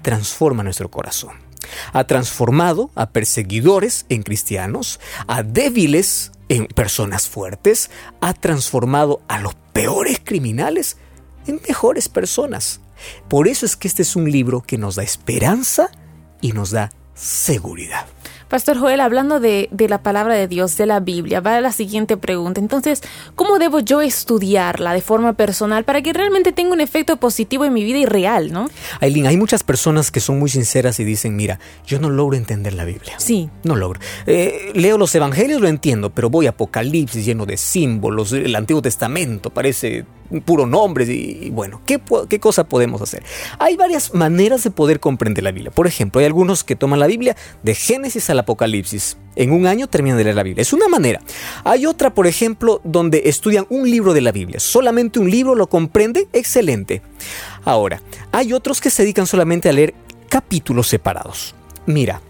transforma 0.03 0.65
nuestro 0.65 0.91
corazón. 0.91 1.44
Ha 1.93 2.05
transformado 2.05 2.91
a 2.95 3.11
perseguidores 3.11 4.07
en 4.09 4.23
cristianos, 4.23 5.01
a 5.27 5.43
débiles 5.43 6.33
en 6.49 6.67
personas 6.67 7.29
fuertes, 7.29 7.91
ha 8.21 8.35
transformado 8.35 9.23
a 9.29 9.39
los 9.39 9.55
peores 9.73 10.21
criminales 10.23 10.97
en 11.47 11.61
mejores 11.67 12.09
personas. 12.09 12.81
Por 13.29 13.49
eso 13.49 13.67
es 13.67 13.77
que 13.77 13.89
este 13.89 14.03
es 14.03 14.17
un 14.17 14.31
libro 14.31 14.63
que 14.63 14.79
nos 14.79 14.97
da 14.97 15.03
esperanza 15.03 15.91
y 16.41 16.53
nos 16.53 16.71
da 16.71 16.91
seguridad. 17.15 18.07
Pastor 18.55 18.79
Joel, 18.79 19.01
hablando 19.01 19.41
de, 19.41 19.69
de, 19.73 19.89
la 19.89 20.01
palabra 20.01 20.37
de 20.37 20.47
Dios, 20.47 20.77
de 20.77 20.87
la 20.87 21.01
Biblia, 21.01 21.41
va 21.41 21.57
a 21.57 21.61
la 21.61 21.73
siguiente 21.73 22.17
pregunta. 22.17 22.61
Entonces, 22.61 23.03
¿cómo 23.35 23.59
debo 23.59 23.81
yo 23.81 24.01
estudiarla 24.01 24.95
de 24.95 25.01
forma 25.01 25.33
personal 25.33 25.83
para 25.83 26.03
que 26.03 26.13
realmente 26.13 26.53
tenga 26.53 26.73
un 26.73 26.81
efecto 26.81 27.17
positivo 27.17 27.65
en 27.65 27.73
mi 27.73 27.83
vida 27.83 27.99
y 27.99 28.07
real, 28.07 28.53
no? 28.53 28.71
Aileen, 29.01 29.27
hay 29.27 29.37
muchas 29.37 29.65
personas 29.65 30.13
que 30.13 30.21
son 30.21 30.39
muy 30.39 30.51
sinceras 30.51 31.01
y 31.01 31.05
dicen, 31.05 31.35
mira, 31.35 31.59
yo 31.85 31.99
no 31.99 32.11
logro 32.11 32.37
entender 32.37 32.75
la 32.75 32.85
Biblia. 32.85 33.15
Sí. 33.19 33.51
No 33.65 33.75
logro. 33.75 33.99
Eh, 34.29 34.71
leo 34.73 34.99
los 34.99 35.13
evangelios, 35.17 35.61
lo 35.61 35.67
entiendo, 35.67 36.11
pero 36.11 36.31
voy 36.31 36.47
a 36.47 36.51
Apocalipsis 36.51 37.27
lleno 37.27 37.47
de 37.47 37.57
símbolos, 37.57 38.33
el 38.35 38.55
Antiguo 38.55 38.81
Testamento 38.81 39.51
parece 39.51 40.07
puro 40.45 40.67
nombre 40.67 41.05
y, 41.05 41.47
y 41.47 41.51
bueno, 41.51 41.81
¿qué, 41.87 42.01
¿qué 42.29 42.41
cosa 42.41 42.65
podemos 42.65 43.03
hacer? 43.03 43.23
Hay 43.59 43.77
varias 43.77 44.15
maneras 44.15 44.65
de 44.65 44.71
poder 44.71 45.01
comprender 45.01 45.45
la 45.45 45.53
Biblia. 45.53 45.71
Por 45.71 45.87
ejemplo, 45.87 46.21
hay 46.21 46.27
algunos 46.27 46.65
que 46.65 46.77
toman 46.77 47.01
la 47.01 47.07
Biblia 47.07 47.37
de 47.63 47.75
Génesis 47.75 48.31
al 48.31 48.39
Apocalipsis. 48.39 49.17
En 49.37 49.53
un 49.53 49.67
año 49.67 49.89
terminan 49.89 50.17
de 50.19 50.25
leer 50.25 50.37
la 50.37 50.43
Biblia. 50.43 50.63
Es 50.63 50.73
una 50.73 50.89
manera. 50.89 51.21
Hay 51.65 51.87
otra, 51.87 52.15
por 52.15 52.27
ejemplo, 52.27 52.81
donde 52.85 53.23
estudian 53.27 53.67
un 53.69 53.91
libro 53.91 54.15
de 54.15 54.21
la 54.21 54.33
Biblia. 54.33 54.61
Solamente 54.61 55.19
un 55.19 55.31
libro 55.31 55.55
lo 55.55 55.67
comprende. 55.69 56.29
Excelente. 56.33 57.03
Ahora, 57.65 58.01
hay 58.31 58.53
otros 58.53 58.81
que 58.81 58.91
se 58.91 59.03
dedican 59.03 59.27
solamente 59.27 59.69
a 59.69 59.73
leer 59.73 59.95
capítulos 60.29 60.89
separados. 60.89 61.55
Mira, 61.87 62.21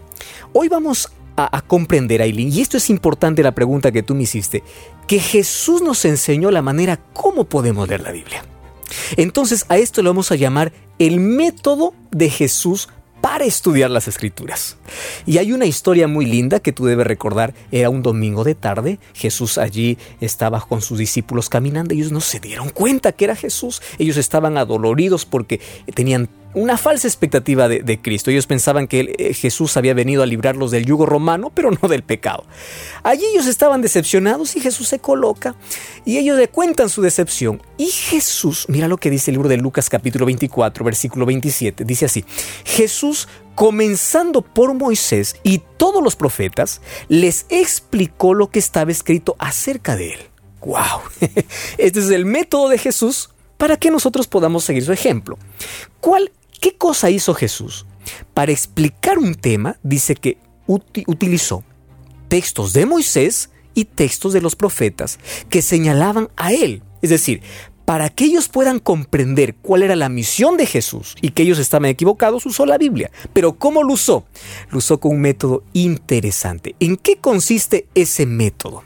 hoy 0.53 0.67
vamos 0.67 1.11
a, 1.37 1.57
a 1.57 1.61
comprender, 1.61 2.21
Aileen, 2.21 2.51
y 2.51 2.61
esto 2.61 2.77
es 2.77 2.89
importante 2.89 3.43
la 3.43 3.53
pregunta 3.53 3.91
que 3.91 4.03
tú 4.03 4.15
me 4.15 4.23
hiciste, 4.23 4.63
que 5.07 5.19
Jesús 5.19 5.81
nos 5.81 6.05
enseñó 6.05 6.51
la 6.51 6.61
manera 6.61 6.99
cómo 7.13 7.45
podemos 7.45 7.87
leer 7.87 8.01
la 8.01 8.11
Biblia. 8.11 8.45
Entonces 9.17 9.65
a 9.69 9.77
esto 9.77 10.01
lo 10.01 10.09
vamos 10.09 10.31
a 10.31 10.35
llamar 10.35 10.71
el 10.99 11.19
método 11.19 11.93
de 12.11 12.29
Jesús 12.29 12.89
para 13.21 13.45
estudiar 13.45 13.89
las 13.89 14.07
escrituras. 14.07 14.77
Y 15.25 15.39
hay 15.39 15.51
una 15.51 15.65
historia 15.65 16.07
muy 16.07 16.27
linda 16.27 16.59
que 16.59 16.71
tú 16.71 16.85
debes 16.85 17.07
recordar. 17.07 17.55
Era 17.71 17.89
un 17.89 18.03
domingo 18.03 18.43
de 18.43 18.53
tarde, 18.53 18.99
Jesús 19.15 19.57
allí 19.57 19.97
estaba 20.21 20.61
con 20.61 20.81
sus 20.81 20.99
discípulos 20.99 21.49
caminando, 21.49 21.95
ellos 21.95 22.11
no 22.11 22.21
se 22.21 22.39
dieron 22.39 22.69
cuenta 22.69 23.13
que 23.13 23.25
era 23.25 23.35
Jesús, 23.35 23.81
ellos 23.97 24.17
estaban 24.17 24.57
adoloridos 24.57 25.25
porque 25.25 25.59
tenían 25.95 26.29
una 26.55 26.77
falsa 26.77 27.07
expectativa 27.07 27.67
de, 27.67 28.01
Cristo. 28.01 28.31
Ellos 28.31 28.47
pensaban 28.47 28.87
que 28.87 29.15
eh, 29.17 29.33
Jesús 29.33 29.77
había 29.77 29.93
venido 29.93 30.23
a 30.23 30.25
librarlos 30.25 30.71
del 30.71 30.85
yugo 30.85 31.05
romano, 31.05 31.51
pero 31.53 31.69
no 31.71 31.87
del 31.87 32.03
pecado. 32.03 32.45
Allí 33.03 33.23
ellos 33.25 33.45
estaban 33.45 33.81
decepcionados 33.81 34.55
y 34.55 34.61
Jesús 34.61 34.87
se 34.87 34.99
coloca 34.99 35.55
y 36.05 36.17
ellos 36.17 36.37
le 36.37 36.47
cuentan 36.47 36.89
su 36.89 37.01
decepción. 37.01 37.61
Y 37.77 37.87
Jesús, 37.87 38.65
mira 38.69 38.87
lo 38.87 38.97
que 38.97 39.09
dice 39.09 39.31
el 39.31 39.35
libro 39.35 39.49
de 39.49 39.57
Lucas 39.57 39.89
capítulo 39.89 40.25
24, 40.25 40.83
versículo 40.83 41.25
27, 41.25 41.83
dice 41.83 42.05
así, 42.05 42.25
Jesús 42.63 43.27
comenzando 43.53 44.41
por 44.41 44.73
Moisés 44.73 45.37
y 45.43 45.61
todos 45.77 46.03
los 46.03 46.15
profetas, 46.15 46.81
les 47.07 47.45
explicó 47.49 48.33
lo 48.33 48.49
que 48.49 48.59
estaba 48.59 48.91
escrito 48.91 49.35
acerca 49.39 49.95
de 49.95 50.13
él. 50.13 50.19
¡Wow! 50.61 51.01
Este 51.77 51.99
es 51.99 52.09
el 52.09 52.25
método 52.25 52.69
de 52.69 52.77
Jesús 52.77 53.29
para 53.57 53.77
que 53.77 53.91
nosotros 53.91 54.27
podamos 54.27 54.63
seguir 54.63 54.83
su 54.83 54.91
ejemplo. 54.91 55.37
¿Cuál 56.01 56.31
¿Qué 56.59 56.75
cosa 56.75 57.09
hizo 57.09 57.33
Jesús? 57.33 57.85
Para 58.33 58.51
explicar 58.51 59.17
un 59.17 59.35
tema, 59.35 59.77
dice 59.83 60.15
que 60.15 60.37
uti 60.67 61.03
utilizó 61.07 61.63
textos 62.27 62.73
de 62.73 62.85
Moisés 62.85 63.49
y 63.73 63.85
textos 63.85 64.33
de 64.33 64.41
los 64.41 64.55
profetas 64.55 65.19
que 65.49 65.61
señalaban 65.61 66.29
a 66.35 66.53
él. 66.53 66.81
Es 67.01 67.09
decir, 67.09 67.41
para 67.85 68.09
que 68.09 68.25
ellos 68.25 68.49
puedan 68.49 68.79
comprender 68.79 69.55
cuál 69.55 69.83
era 69.83 69.95
la 69.95 70.09
misión 70.09 70.57
de 70.57 70.65
Jesús 70.65 71.15
y 71.21 71.29
que 71.29 71.43
ellos 71.43 71.59
estaban 71.59 71.85
equivocados, 71.85 72.45
usó 72.45 72.65
la 72.65 72.79
Biblia. 72.79 73.11
Pero 73.31 73.53
¿cómo 73.53 73.83
lo 73.83 73.93
usó? 73.93 74.25
Lo 74.71 74.79
usó 74.79 74.99
con 74.99 75.11
un 75.11 75.21
método 75.21 75.63
interesante. 75.73 76.75
¿En 76.79 76.97
qué 76.97 77.17
consiste 77.17 77.87
ese 77.93 78.25
método? 78.25 78.83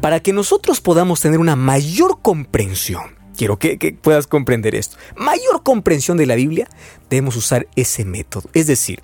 Para 0.00 0.20
que 0.20 0.32
nosotros 0.32 0.80
podamos 0.80 1.20
tener 1.20 1.40
una 1.40 1.56
mayor 1.56 2.20
comprensión 2.20 3.17
quiero 3.38 3.56
que, 3.58 3.96
puedas 4.02 4.26
comprender 4.26 4.74
esto. 4.74 4.98
Mayor 5.16 5.62
comprensión 5.62 6.18
de 6.18 6.26
la 6.26 6.34
Biblia, 6.34 6.68
debemos 7.08 7.36
usar 7.36 7.68
ese 7.76 8.04
método. 8.04 8.50
Es 8.52 8.66
decir, 8.66 9.00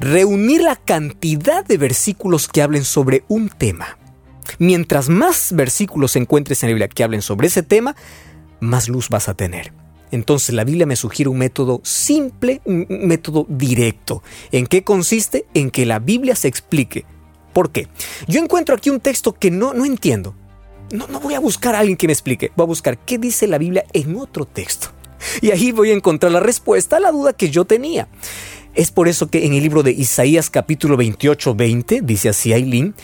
reunir 0.00 0.60
la 0.62 0.76
cantidad 0.76 1.64
de 1.64 1.78
versículos 1.78 2.48
que 2.48 2.62
hablen 2.62 2.84
sobre 2.84 3.22
un 3.28 3.48
tema. 3.48 3.96
Mientras 4.58 5.08
más 5.08 5.52
versículos 5.52 6.16
encuentres 6.16 6.62
en 6.62 6.68
la 6.68 6.74
Biblia 6.74 6.88
que 6.88 7.04
hablen 7.04 7.22
sobre 7.22 7.46
ese 7.46 7.62
tema, 7.62 7.94
más 8.58 8.88
luz 8.88 9.08
vas 9.08 9.28
a 9.28 9.34
tener. 9.34 9.72
Entonces 10.10 10.52
la 10.52 10.64
Biblia 10.64 10.86
me 10.86 10.96
sugiere 10.96 11.28
un 11.28 11.38
método 11.38 11.80
simple, 11.84 12.60
un 12.64 12.86
método 12.88 13.46
directo. 13.48 14.24
¿En 14.50 14.66
qué 14.66 14.82
consiste? 14.82 15.46
En 15.54 15.70
que 15.70 15.86
la 15.86 16.00
Biblia 16.00 16.34
se 16.34 16.48
explique. 16.48 17.06
¿Por 17.52 17.70
qué? 17.70 17.86
Yo 18.26 18.40
encuentro 18.40 18.74
aquí 18.74 18.90
un 18.90 18.98
texto 18.98 19.32
que 19.32 19.52
no, 19.52 19.72
no 19.74 19.84
entiendo. 19.84 20.34
No, 20.90 21.06
no 21.06 21.20
voy 21.20 21.34
a 21.34 21.40
buscar 21.40 21.74
a 21.74 21.80
alguien 21.80 21.96
que 21.96 22.06
me 22.06 22.12
explique, 22.12 22.52
voy 22.56 22.64
a 22.64 22.66
buscar 22.66 22.98
qué 22.98 23.18
dice 23.18 23.46
la 23.46 23.58
Biblia 23.58 23.84
en 23.92 24.16
otro 24.16 24.44
texto. 24.44 24.88
Y 25.42 25.50
ahí 25.50 25.72
voy 25.72 25.90
a 25.90 25.94
encontrar 25.94 26.32
la 26.32 26.40
respuesta 26.40 26.96
a 26.96 27.00
la 27.00 27.12
duda 27.12 27.32
que 27.32 27.50
yo 27.50 27.64
tenía. 27.64 28.08
Es 28.74 28.90
por 28.90 29.08
eso 29.08 29.28
que 29.28 29.46
en 29.46 29.54
el 29.54 29.62
libro 29.62 29.82
de 29.82 29.92
Isaías 29.92 30.48
capítulo 30.48 30.96
28, 30.96 31.54
20, 31.54 32.00
dice 32.02 32.28
así 32.28 32.52
Aileen, 32.52 32.94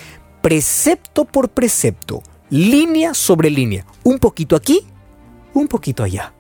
precepto 0.41 1.25
por 1.25 1.49
precepto, 1.49 2.23
línea 2.51 3.15
sobre 3.15 3.51
línea, 3.51 3.85
un 4.05 4.19
poquito 4.19 4.57
aquí, 4.57 4.87
un 5.55 5.67
poquito 5.67 6.05
allá. 6.05 6.33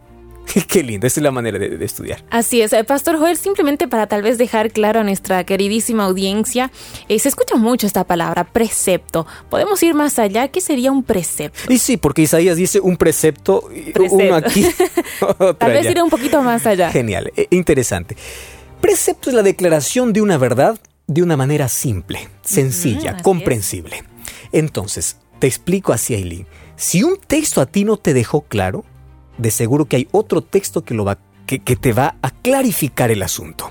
Qué 0.68 0.82
lindo, 0.82 1.06
esa 1.06 1.20
es 1.20 1.24
la 1.24 1.30
manera 1.30 1.58
de, 1.58 1.76
de, 1.76 1.84
estudiar. 1.84 2.24
Así 2.30 2.60
es, 2.60 2.74
Pastor 2.86 3.18
Joel, 3.18 3.36
simplemente 3.36 3.88
para 3.88 4.06
tal 4.06 4.22
vez 4.22 4.38
dejar 4.38 4.70
claro 4.70 5.00
a 5.00 5.04
nuestra 5.04 5.44
queridísima 5.44 6.04
audiencia, 6.04 6.70
eh, 7.08 7.18
se 7.18 7.28
escucha 7.28 7.56
mucho 7.56 7.86
esta 7.86 8.04
palabra, 8.04 8.44
precepto. 8.44 9.26
¿Podemos 9.50 9.82
ir 9.82 9.94
más 9.94 10.18
allá? 10.18 10.48
¿Qué 10.48 10.60
sería 10.60 10.92
un 10.92 11.02
precepto? 11.02 11.72
Y 11.72 11.78
sí, 11.78 11.96
porque 11.96 12.22
Isaías 12.22 12.56
dice 12.56 12.80
un 12.80 12.96
precepto, 12.96 13.68
precepto. 13.92 14.14
uno 14.14 14.34
aquí, 14.34 14.66
tal 15.58 15.72
vez 15.72 15.90
ir 15.90 16.02
un 16.02 16.10
poquito 16.10 16.42
más 16.42 16.66
allá. 16.66 16.90
Genial, 16.90 17.32
eh, 17.36 17.46
interesante. 17.50 18.16
Precepto 18.80 19.30
es 19.30 19.36
la 19.36 19.42
declaración 19.42 20.12
de 20.12 20.20
una 20.20 20.38
verdad 20.38 20.78
de 21.06 21.22
una 21.22 21.36
manera 21.36 21.68
simple, 21.68 22.28
sencilla, 22.42 23.12
uh 23.12 23.16
-huh, 23.16 23.22
comprensible. 23.22 23.96
Es. 23.96 24.04
Entonces, 24.52 25.16
te 25.38 25.46
explico 25.46 25.92
así, 25.92 26.14
Aileen. 26.14 26.46
Si 26.76 27.02
un 27.02 27.16
texto 27.18 27.60
a 27.60 27.66
ti 27.66 27.84
no 27.84 27.96
te 27.96 28.12
dejó 28.12 28.42
claro, 28.42 28.84
de 29.38 29.50
seguro 29.50 29.86
que 29.86 29.96
hay 29.96 30.08
otro 30.12 30.42
texto 30.42 30.84
que, 30.84 30.94
lo 30.94 31.04
va, 31.04 31.18
que, 31.46 31.60
que 31.60 31.76
te 31.76 31.92
va 31.92 32.16
a 32.22 32.30
clarificar 32.30 33.10
el 33.10 33.22
asunto. 33.22 33.70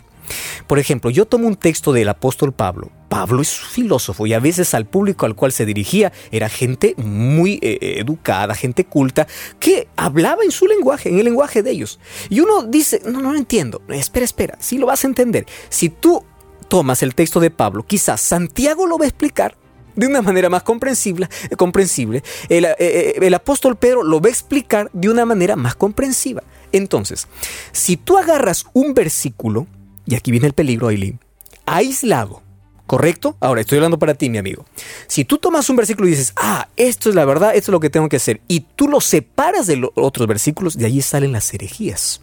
Por 0.68 0.80
ejemplo, 0.80 1.10
yo 1.10 1.26
tomo 1.26 1.48
un 1.48 1.56
texto 1.56 1.94
del 1.94 2.10
apóstol 2.10 2.52
Pablo. 2.52 2.90
Pablo 3.10 3.42
es 3.42 3.54
filósofo 3.54 4.26
y 4.26 4.34
a 4.34 4.40
veces 4.40 4.74
al 4.74 4.86
público 4.86 5.26
al 5.26 5.36
cual 5.36 5.52
se 5.52 5.66
dirigía 5.66 6.12
era 6.32 6.50
gente 6.50 6.96
muy 6.98 7.60
eh, 7.62 8.00
educada, 8.00 8.56
gente 8.56 8.86
culta, 8.86 9.28
que 9.60 9.88
hablaba 9.96 10.44
en 10.44 10.52
su 10.52 10.66
lenguaje, 10.66 11.10
en 11.10 11.20
el 11.20 11.26
lenguaje 11.26 11.62
de 11.64 11.72
ellos. 11.72 12.00
Y 12.30 12.40
uno 12.40 12.64
dice, 12.64 13.02
no, 13.06 13.22
no 13.22 13.32
lo 13.32 13.38
entiendo. 13.38 13.82
Espera, 13.90 14.26
espera, 14.26 14.58
sí 14.60 14.78
lo 14.78 14.88
vas 14.88 15.04
a 15.04 15.08
entender. 15.08 15.46
Si 15.70 15.90
tú 15.90 16.24
tomas 16.68 17.04
el 17.04 17.14
texto 17.14 17.40
de 17.40 17.52
Pablo, 17.52 17.84
quizás 17.84 18.22
Santiago 18.22 18.88
lo 18.88 18.98
va 18.98 19.06
a 19.06 19.10
explicar 19.10 19.56
de 19.96 20.08
una 20.08 20.22
manera 20.22 20.50
más 20.50 20.64
comprensible. 20.64 21.28
comprensible. 21.58 22.24
El, 22.50 22.66
eh, 22.66 23.16
el, 23.22 23.34
apóstol 23.34 23.76
Pedro 23.76 24.04
lo 24.04 24.22
va 24.22 24.28
a 24.28 24.32
explicar 24.32 24.90
de 24.94 25.10
una 25.10 25.26
manera 25.26 25.56
más 25.56 25.76
comprensiva. 25.76 26.44
Entonces, 26.72 27.28
si 27.72 27.98
tú 27.98 28.18
agarras 28.18 28.66
un 28.74 28.94
versículo, 28.94 29.68
y 30.06 30.16
aquí 30.16 30.32
viene 30.32 30.48
el 30.48 30.54
peligro, 30.54 30.88
Aileen, 30.88 31.20
aislado, 31.66 32.42
¿correcto? 32.86 33.38
Ahora, 33.40 33.62
estoy 33.62 33.78
hablando 33.78 34.00
para 34.00 34.14
ti, 34.14 34.30
mi 34.30 34.38
amigo. 34.38 34.66
Si 35.08 35.26
tú 35.26 35.38
tomas 35.38 35.70
un 35.70 35.76
versículo 35.76 36.08
y 36.08 36.12
dices, 36.12 36.34
ah, 36.36 36.68
esto 36.76 37.10
es 37.10 37.16
la 37.16 37.26
verdad, 37.26 37.56
esto 37.56 37.72
es 37.72 37.74
lo 37.74 37.80
que 37.80 37.90
tengo 37.90 38.10
que 38.10 38.18
hacer, 38.18 38.42
y 38.48 38.62
tú 38.76 38.88
lo 38.88 39.02
separas 39.02 39.68
de 39.68 39.78
los 39.78 39.92
otros 39.96 40.28
versículos, 40.28 40.78
de 40.78 40.86
allí 40.86 41.02
salen 41.02 41.32
las 41.32 41.54
herejías. 41.54 42.22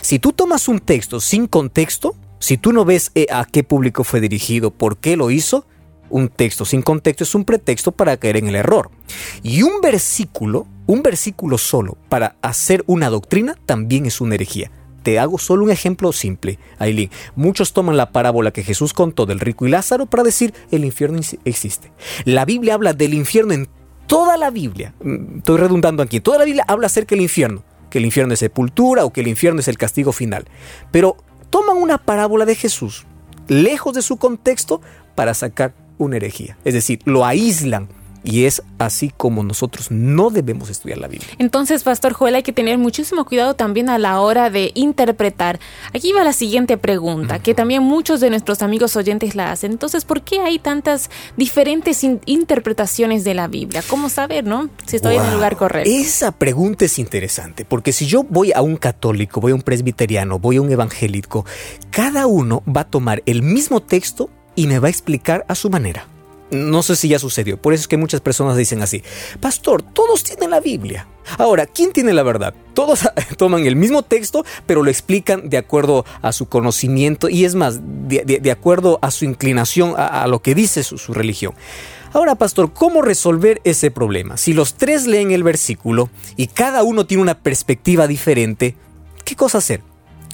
Si 0.00 0.18
tú 0.18 0.32
tomas 0.32 0.68
un 0.68 0.80
texto 0.80 1.20
sin 1.20 1.46
contexto, 1.46 2.14
si 2.38 2.58
tú 2.58 2.72
no 2.72 2.84
ves 2.84 3.10
eh, 3.14 3.26
a 3.30 3.46
qué 3.46 3.64
público 3.64 4.04
fue 4.04 4.20
dirigido, 4.20 4.70
por 4.70 4.98
qué 4.98 5.16
lo 5.16 5.30
hizo, 5.30 5.66
un 6.14 6.28
texto 6.28 6.64
sin 6.64 6.80
contexto 6.80 7.24
es 7.24 7.34
un 7.34 7.44
pretexto 7.44 7.90
para 7.90 8.16
caer 8.16 8.36
en 8.36 8.46
el 8.46 8.54
error. 8.54 8.88
Y 9.42 9.62
un 9.62 9.80
versículo, 9.82 10.68
un 10.86 11.02
versículo 11.02 11.58
solo 11.58 11.98
para 12.08 12.36
hacer 12.40 12.84
una 12.86 13.10
doctrina 13.10 13.56
también 13.66 14.06
es 14.06 14.20
una 14.20 14.36
herejía. 14.36 14.70
Te 15.02 15.18
hago 15.18 15.38
solo 15.38 15.64
un 15.64 15.72
ejemplo 15.72 16.12
simple, 16.12 16.60
Aileen. 16.78 17.10
Muchos 17.34 17.72
toman 17.72 17.96
la 17.96 18.12
parábola 18.12 18.52
que 18.52 18.62
Jesús 18.62 18.92
contó 18.92 19.26
del 19.26 19.40
rico 19.40 19.66
y 19.66 19.70
Lázaro 19.70 20.06
para 20.06 20.22
decir 20.22 20.54
el 20.70 20.84
infierno 20.84 21.18
existe. 21.44 21.90
La 22.24 22.44
Biblia 22.44 22.74
habla 22.74 22.92
del 22.92 23.12
infierno 23.12 23.52
en 23.52 23.68
toda 24.06 24.36
la 24.36 24.50
Biblia, 24.50 24.94
mm, 25.02 25.38
estoy 25.38 25.58
redundando 25.58 26.00
aquí, 26.00 26.20
toda 26.20 26.38
la 26.38 26.44
Biblia 26.44 26.64
habla 26.68 26.86
acerca 26.86 27.16
del 27.16 27.22
infierno, 27.22 27.64
que 27.90 27.98
el 27.98 28.04
infierno 28.04 28.34
es 28.34 28.38
sepultura 28.38 29.04
o 29.04 29.12
que 29.12 29.20
el 29.22 29.26
infierno 29.26 29.58
es 29.58 29.66
el 29.66 29.78
castigo 29.78 30.12
final. 30.12 30.44
Pero 30.92 31.16
toman 31.50 31.76
una 31.76 31.98
parábola 31.98 32.44
de 32.44 32.54
Jesús, 32.54 33.04
lejos 33.48 33.94
de 33.94 34.02
su 34.02 34.16
contexto, 34.16 34.80
para 35.16 35.34
sacar 35.34 35.74
una 35.98 36.16
herejía. 36.16 36.56
Es 36.64 36.74
decir, 36.74 37.00
lo 37.04 37.24
aíslan 37.24 37.88
y 38.24 38.46
es 38.46 38.62
así 38.78 39.12
como 39.14 39.44
nosotros 39.44 39.90
no 39.90 40.30
debemos 40.30 40.70
estudiar 40.70 40.98
la 40.98 41.08
Biblia. 41.08 41.28
Entonces, 41.38 41.82
Pastor 41.82 42.14
Joel, 42.14 42.34
hay 42.34 42.42
que 42.42 42.52
tener 42.52 42.78
muchísimo 42.78 43.24
cuidado 43.26 43.54
también 43.54 43.90
a 43.90 43.98
la 43.98 44.18
hora 44.20 44.48
de 44.48 44.72
interpretar. 44.74 45.60
Aquí 45.92 46.12
va 46.12 46.24
la 46.24 46.32
siguiente 46.32 46.78
pregunta, 46.78 47.38
que 47.38 47.54
también 47.54 47.82
muchos 47.82 48.20
de 48.20 48.30
nuestros 48.30 48.62
amigos 48.62 48.96
oyentes 48.96 49.34
la 49.34 49.52
hacen. 49.52 49.72
Entonces, 49.72 50.06
¿por 50.06 50.22
qué 50.22 50.40
hay 50.40 50.58
tantas 50.58 51.10
diferentes 51.36 52.02
interpretaciones 52.02 53.24
de 53.24 53.34
la 53.34 53.46
Biblia? 53.46 53.82
¿Cómo 53.86 54.08
saber, 54.08 54.44
no? 54.44 54.70
Si 54.86 54.96
estoy 54.96 55.16
en 55.16 55.24
el 55.24 55.34
lugar 55.34 55.56
correcto. 55.56 55.90
Esa 55.90 56.32
pregunta 56.32 56.86
es 56.86 56.98
interesante, 56.98 57.66
porque 57.66 57.92
si 57.92 58.06
yo 58.06 58.24
voy 58.24 58.52
a 58.52 58.62
un 58.62 58.76
católico, 58.76 59.40
voy 59.40 59.52
a 59.52 59.54
un 59.54 59.62
presbiteriano, 59.62 60.38
voy 60.38 60.56
a 60.56 60.62
un 60.62 60.72
evangélico, 60.72 61.44
cada 61.90 62.26
uno 62.26 62.62
va 62.66 62.82
a 62.82 62.84
tomar 62.84 63.22
el 63.26 63.42
mismo 63.42 63.80
texto 63.80 64.30
y 64.54 64.66
me 64.66 64.78
va 64.78 64.88
a 64.88 64.90
explicar 64.90 65.44
a 65.48 65.54
su 65.54 65.70
manera. 65.70 66.06
No 66.50 66.82
sé 66.82 66.94
si 66.94 67.08
ya 67.08 67.18
sucedió, 67.18 67.60
por 67.60 67.72
eso 67.72 67.82
es 67.82 67.88
que 67.88 67.96
muchas 67.96 68.20
personas 68.20 68.56
dicen 68.56 68.82
así, 68.82 69.02
Pastor, 69.40 69.82
todos 69.82 70.22
tienen 70.22 70.50
la 70.50 70.60
Biblia. 70.60 71.08
Ahora, 71.38 71.66
¿quién 71.66 71.92
tiene 71.92 72.12
la 72.12 72.22
verdad? 72.22 72.54
Todos 72.74 73.08
toman 73.38 73.66
el 73.66 73.76
mismo 73.76 74.02
texto, 74.02 74.44
pero 74.66 74.82
lo 74.82 74.90
explican 74.90 75.48
de 75.48 75.58
acuerdo 75.58 76.04
a 76.22 76.32
su 76.32 76.48
conocimiento 76.48 77.28
y 77.28 77.44
es 77.44 77.54
más, 77.54 77.80
de, 77.82 78.50
acuerdo 78.50 78.98
a 79.02 79.10
su 79.10 79.24
inclinación, 79.24 79.94
a, 79.96 80.26
lo 80.26 80.42
que 80.42 80.54
dice 80.54 80.82
su, 80.82 81.14
religión. 81.14 81.54
Ahora, 82.12 82.36
pastor, 82.36 82.72
¿cómo 82.72 83.02
resolver 83.02 83.60
ese 83.64 83.90
problema? 83.90 84.36
Si 84.36 84.52
los 84.52 84.74
tres 84.74 85.06
leen 85.06 85.32
el 85.32 85.42
versículo 85.42 86.10
y 86.36 86.46
cada 86.46 86.84
uno 86.84 87.06
tiene 87.06 87.22
una 87.22 87.40
perspectiva 87.40 88.06
diferente, 88.06 88.76
¿qué 89.24 89.34
cosa 89.34 89.58
hacer? 89.58 89.80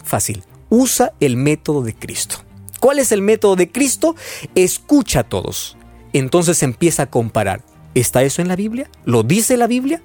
Fácil, 0.05 0.43
usa 0.69 1.15
el 1.21 1.37
método 1.37 1.83
de 1.83 1.95
Cristo. 1.95 2.45
¿Cuál 2.81 2.99
es 2.99 3.13
el 3.13 3.23
método 3.23 3.57
de 3.57 3.71
Cristo? 3.71 4.17
Escucha 4.55 5.21
a 5.21 5.25
todos 5.25 5.77
entonces 6.13 6.63
empieza 6.63 7.05
a 7.05 7.11
comparar. 7.11 7.63
¿Está 7.95 8.23
eso 8.23 8.41
en 8.43 8.49
la 8.49 8.57
Biblia? 8.57 8.91
¿Lo 9.05 9.23
dice 9.23 9.57
la 9.57 9.67
Biblia? 9.67 10.03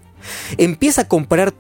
Empieza 0.58 1.02
a 1.02 1.08
comparar 1.08 1.54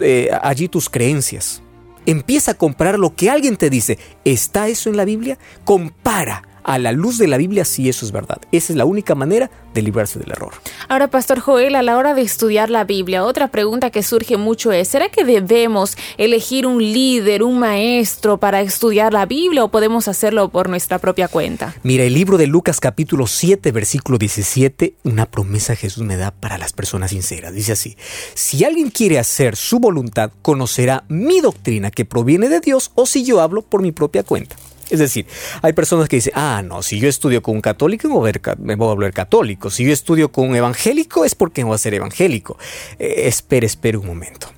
eh, 0.00 0.30
allí 0.42 0.68
tus 0.68 0.88
creencias. 0.88 1.62
Empieza 2.06 2.52
a 2.52 2.54
comparar 2.54 2.98
lo 2.98 3.14
que 3.14 3.28
alguien 3.28 3.56
te 3.56 3.68
dice. 3.68 3.98
¿Está 4.24 4.68
eso 4.68 4.88
en 4.88 4.96
la 4.96 5.04
Biblia? 5.04 5.38
Compara 5.64 6.47
a 6.68 6.78
la 6.78 6.92
luz 6.92 7.16
de 7.16 7.26
la 7.26 7.38
Biblia 7.38 7.64
si 7.64 7.88
eso 7.88 8.04
es 8.04 8.12
verdad. 8.12 8.36
Esa 8.52 8.74
es 8.74 8.76
la 8.76 8.84
única 8.84 9.14
manera 9.14 9.50
de 9.72 9.80
librarse 9.80 10.18
del 10.18 10.30
error. 10.32 10.52
Ahora, 10.90 11.08
Pastor 11.08 11.40
Joel, 11.40 11.74
a 11.74 11.82
la 11.82 11.96
hora 11.96 12.12
de 12.12 12.20
estudiar 12.20 12.68
la 12.68 12.84
Biblia, 12.84 13.24
otra 13.24 13.48
pregunta 13.48 13.88
que 13.88 14.02
surge 14.02 14.36
mucho 14.36 14.70
es, 14.70 14.88
¿será 14.88 15.08
que 15.08 15.24
debemos 15.24 15.96
elegir 16.18 16.66
un 16.66 16.82
líder, 16.82 17.42
un 17.42 17.58
maestro 17.58 18.36
para 18.36 18.60
estudiar 18.60 19.14
la 19.14 19.24
Biblia 19.24 19.64
o 19.64 19.70
podemos 19.70 20.08
hacerlo 20.08 20.50
por 20.50 20.68
nuestra 20.68 20.98
propia 20.98 21.26
cuenta? 21.28 21.74
Mira, 21.84 22.04
el 22.04 22.12
libro 22.12 22.36
de 22.36 22.46
Lucas 22.46 22.80
capítulo 22.80 23.26
7, 23.26 23.72
versículo 23.72 24.18
17, 24.18 24.94
una 25.04 25.24
promesa 25.24 25.74
Jesús 25.74 26.04
me 26.04 26.18
da 26.18 26.32
para 26.32 26.58
las 26.58 26.74
personas 26.74 27.12
sinceras. 27.12 27.54
Dice 27.54 27.72
así, 27.72 27.96
si 28.34 28.64
alguien 28.64 28.90
quiere 28.90 29.18
hacer 29.18 29.56
su 29.56 29.78
voluntad, 29.78 30.32
conocerá 30.42 31.04
mi 31.08 31.40
doctrina 31.40 31.90
que 31.90 32.04
proviene 32.04 32.50
de 32.50 32.60
Dios 32.60 32.92
o 32.94 33.06
si 33.06 33.24
yo 33.24 33.40
hablo 33.40 33.62
por 33.62 33.80
mi 33.80 33.90
propia 33.90 34.22
cuenta. 34.22 34.56
Es 34.90 34.98
decir, 34.98 35.26
hay 35.62 35.72
personas 35.72 36.08
que 36.08 36.16
dicen, 36.16 36.32
ah, 36.36 36.62
no, 36.64 36.82
si 36.82 36.98
yo 36.98 37.08
estudio 37.08 37.42
con 37.42 37.56
un 37.56 37.60
católico 37.60 38.08
me 38.08 38.74
voy 38.76 38.88
a 38.88 38.94
volver 38.94 39.12
católico. 39.12 39.70
Si 39.70 39.84
yo 39.84 39.92
estudio 39.92 40.32
con 40.32 40.48
un 40.48 40.56
evangélico 40.56 41.24
es 41.24 41.34
porque 41.34 41.62
me 41.62 41.68
voy 41.68 41.74
a 41.74 41.78
ser 41.78 41.94
evangélico. 41.94 42.58
Eh, 42.98 43.26
espera, 43.26 43.66
espera 43.66 43.98
un 43.98 44.06
momento. 44.06 44.48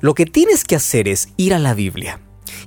Lo 0.00 0.14
que 0.14 0.26
tienes 0.26 0.64
que 0.64 0.76
hacer 0.76 1.08
es 1.08 1.28
ir 1.36 1.54
a 1.54 1.58
la 1.58 1.74
Biblia 1.74 2.20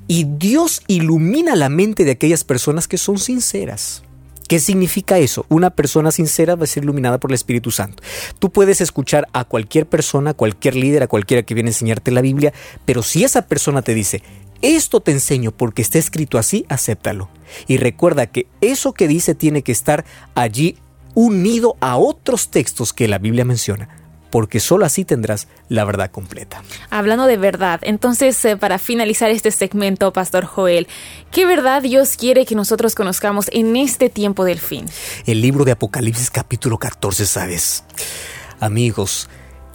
y 0.07 0.25
Dios 0.25 0.81
ilumina 0.87 1.55
la 1.55 1.69
mente 1.69 2.03
de 2.03 2.11
aquellas 2.11 2.43
personas 2.43 2.87
que 2.87 2.97
son 2.97 3.17
sinceras. 3.17 4.03
¿Qué 4.47 4.59
significa 4.59 5.17
eso? 5.17 5.45
Una 5.49 5.71
persona 5.71 6.11
sincera 6.11 6.55
va 6.55 6.65
a 6.65 6.67
ser 6.67 6.83
iluminada 6.83 7.19
por 7.19 7.31
el 7.31 7.35
Espíritu 7.35 7.71
Santo. 7.71 8.03
Tú 8.37 8.51
puedes 8.51 8.79
escuchar 8.79 9.27
a 9.33 9.43
cualquier 9.43 9.87
persona, 9.87 10.31
a 10.31 10.33
cualquier 10.35 10.75
líder, 10.75 11.01
a 11.01 11.07
cualquiera 11.07 11.41
que 11.41 11.55
viene 11.55 11.69
a 11.69 11.71
enseñarte 11.71 12.11
la 12.11 12.21
Biblia, 12.21 12.53
pero 12.85 13.01
si 13.01 13.23
esa 13.23 13.47
persona 13.47 13.81
te 13.81 13.95
dice, 13.95 14.21
esto 14.61 14.99
te 14.99 15.11
enseño 15.11 15.51
porque 15.51 15.81
está 15.81 15.99
escrito 15.99 16.37
así, 16.37 16.65
acéptalo. 16.69 17.29
Y 17.67 17.77
recuerda 17.77 18.27
que 18.27 18.47
eso 18.61 18.93
que 18.93 19.07
dice 19.07 19.35
tiene 19.35 19.61
que 19.61 19.71
estar 19.71 20.05
allí 20.33 20.77
unido 21.13 21.77
a 21.79 21.97
otros 21.97 22.49
textos 22.49 22.93
que 22.93 23.07
la 23.07 23.17
Biblia 23.17 23.45
menciona 23.45 23.89
porque 24.35 24.59
solo 24.59 24.85
así 24.85 25.05
tendrás 25.05 25.47
la 25.69 25.85
verdad 25.85 26.11
completa. 26.11 26.61
Hablando 26.89 27.25
de 27.25 27.37
verdad, 27.37 27.79
entonces 27.83 28.43
eh, 28.43 28.57
para 28.57 28.79
finalizar 28.79 29.29
este 29.29 29.49
segmento, 29.49 30.11
Pastor 30.11 30.43
Joel, 30.43 30.89
¿qué 31.31 31.45
verdad 31.45 31.81
Dios 31.81 32.17
quiere 32.17 32.45
que 32.45 32.53
nosotros 32.53 32.95
conozcamos 32.95 33.45
en 33.53 33.77
este 33.77 34.09
tiempo 34.09 34.43
del 34.43 34.59
fin? 34.59 34.87
El 35.25 35.39
libro 35.39 35.63
de 35.63 35.71
Apocalipsis 35.71 36.29
capítulo 36.29 36.77
14, 36.77 37.25
¿sabes? 37.25 37.85
Amigos, 38.59 39.29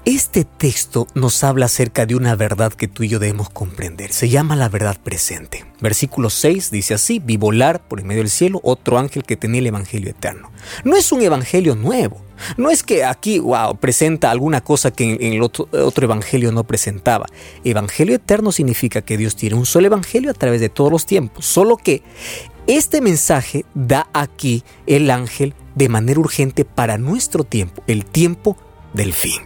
este 0.04 0.44
texto 0.44 1.06
nos 1.14 1.44
habla 1.44 1.66
acerca 1.66 2.06
de 2.06 2.14
una 2.14 2.34
verdad 2.34 2.72
que 2.72 2.88
tú 2.88 3.02
y 3.02 3.08
yo 3.08 3.18
debemos 3.18 3.50
comprender. 3.50 4.12
Se 4.12 4.28
llama 4.28 4.56
la 4.56 4.68
verdad 4.68 4.98
presente. 5.02 5.66
Versículo 5.80 6.30
6 6.30 6.70
dice 6.70 6.94
así, 6.94 7.18
vi 7.18 7.36
volar 7.36 7.80
por 7.86 8.00
el 8.00 8.06
medio 8.06 8.22
del 8.22 8.30
cielo 8.30 8.60
otro 8.62 8.98
ángel 8.98 9.24
que 9.24 9.36
tenía 9.36 9.60
el 9.60 9.66
Evangelio 9.66 10.10
eterno. 10.10 10.50
No 10.84 10.96
es 10.96 11.12
un 11.12 11.22
Evangelio 11.22 11.76
nuevo. 11.76 12.22
No 12.56 12.70
es 12.70 12.82
que 12.82 13.04
aquí, 13.04 13.38
wow, 13.38 13.76
presenta 13.76 14.30
alguna 14.30 14.62
cosa 14.62 14.90
que 14.90 15.12
en, 15.20 15.34
el 15.34 15.42
otro, 15.42 15.68
otro 15.72 16.04
Evangelio 16.04 16.50
no 16.52 16.64
presentaba. 16.64 17.26
Evangelio 17.64 18.14
eterno 18.14 18.52
significa 18.52 19.02
que 19.02 19.18
Dios 19.18 19.36
tiene 19.36 19.56
un 19.56 19.66
solo 19.66 19.86
Evangelio 19.86 20.30
a 20.30 20.34
través 20.34 20.62
de 20.62 20.70
todos 20.70 20.90
los 20.90 21.04
tiempos. 21.04 21.44
Solo 21.44 21.76
que 21.76 22.02
este 22.66 23.00
mensaje 23.02 23.66
da 23.74 24.08
aquí 24.14 24.64
el 24.86 25.10
ángel 25.10 25.54
de 25.74 25.88
manera 25.88 26.20
urgente 26.20 26.64
para 26.64 26.98
nuestro 26.98 27.44
tiempo, 27.44 27.82
el 27.86 28.04
tiempo 28.04 28.56
del 28.94 29.12
fin. 29.12 29.42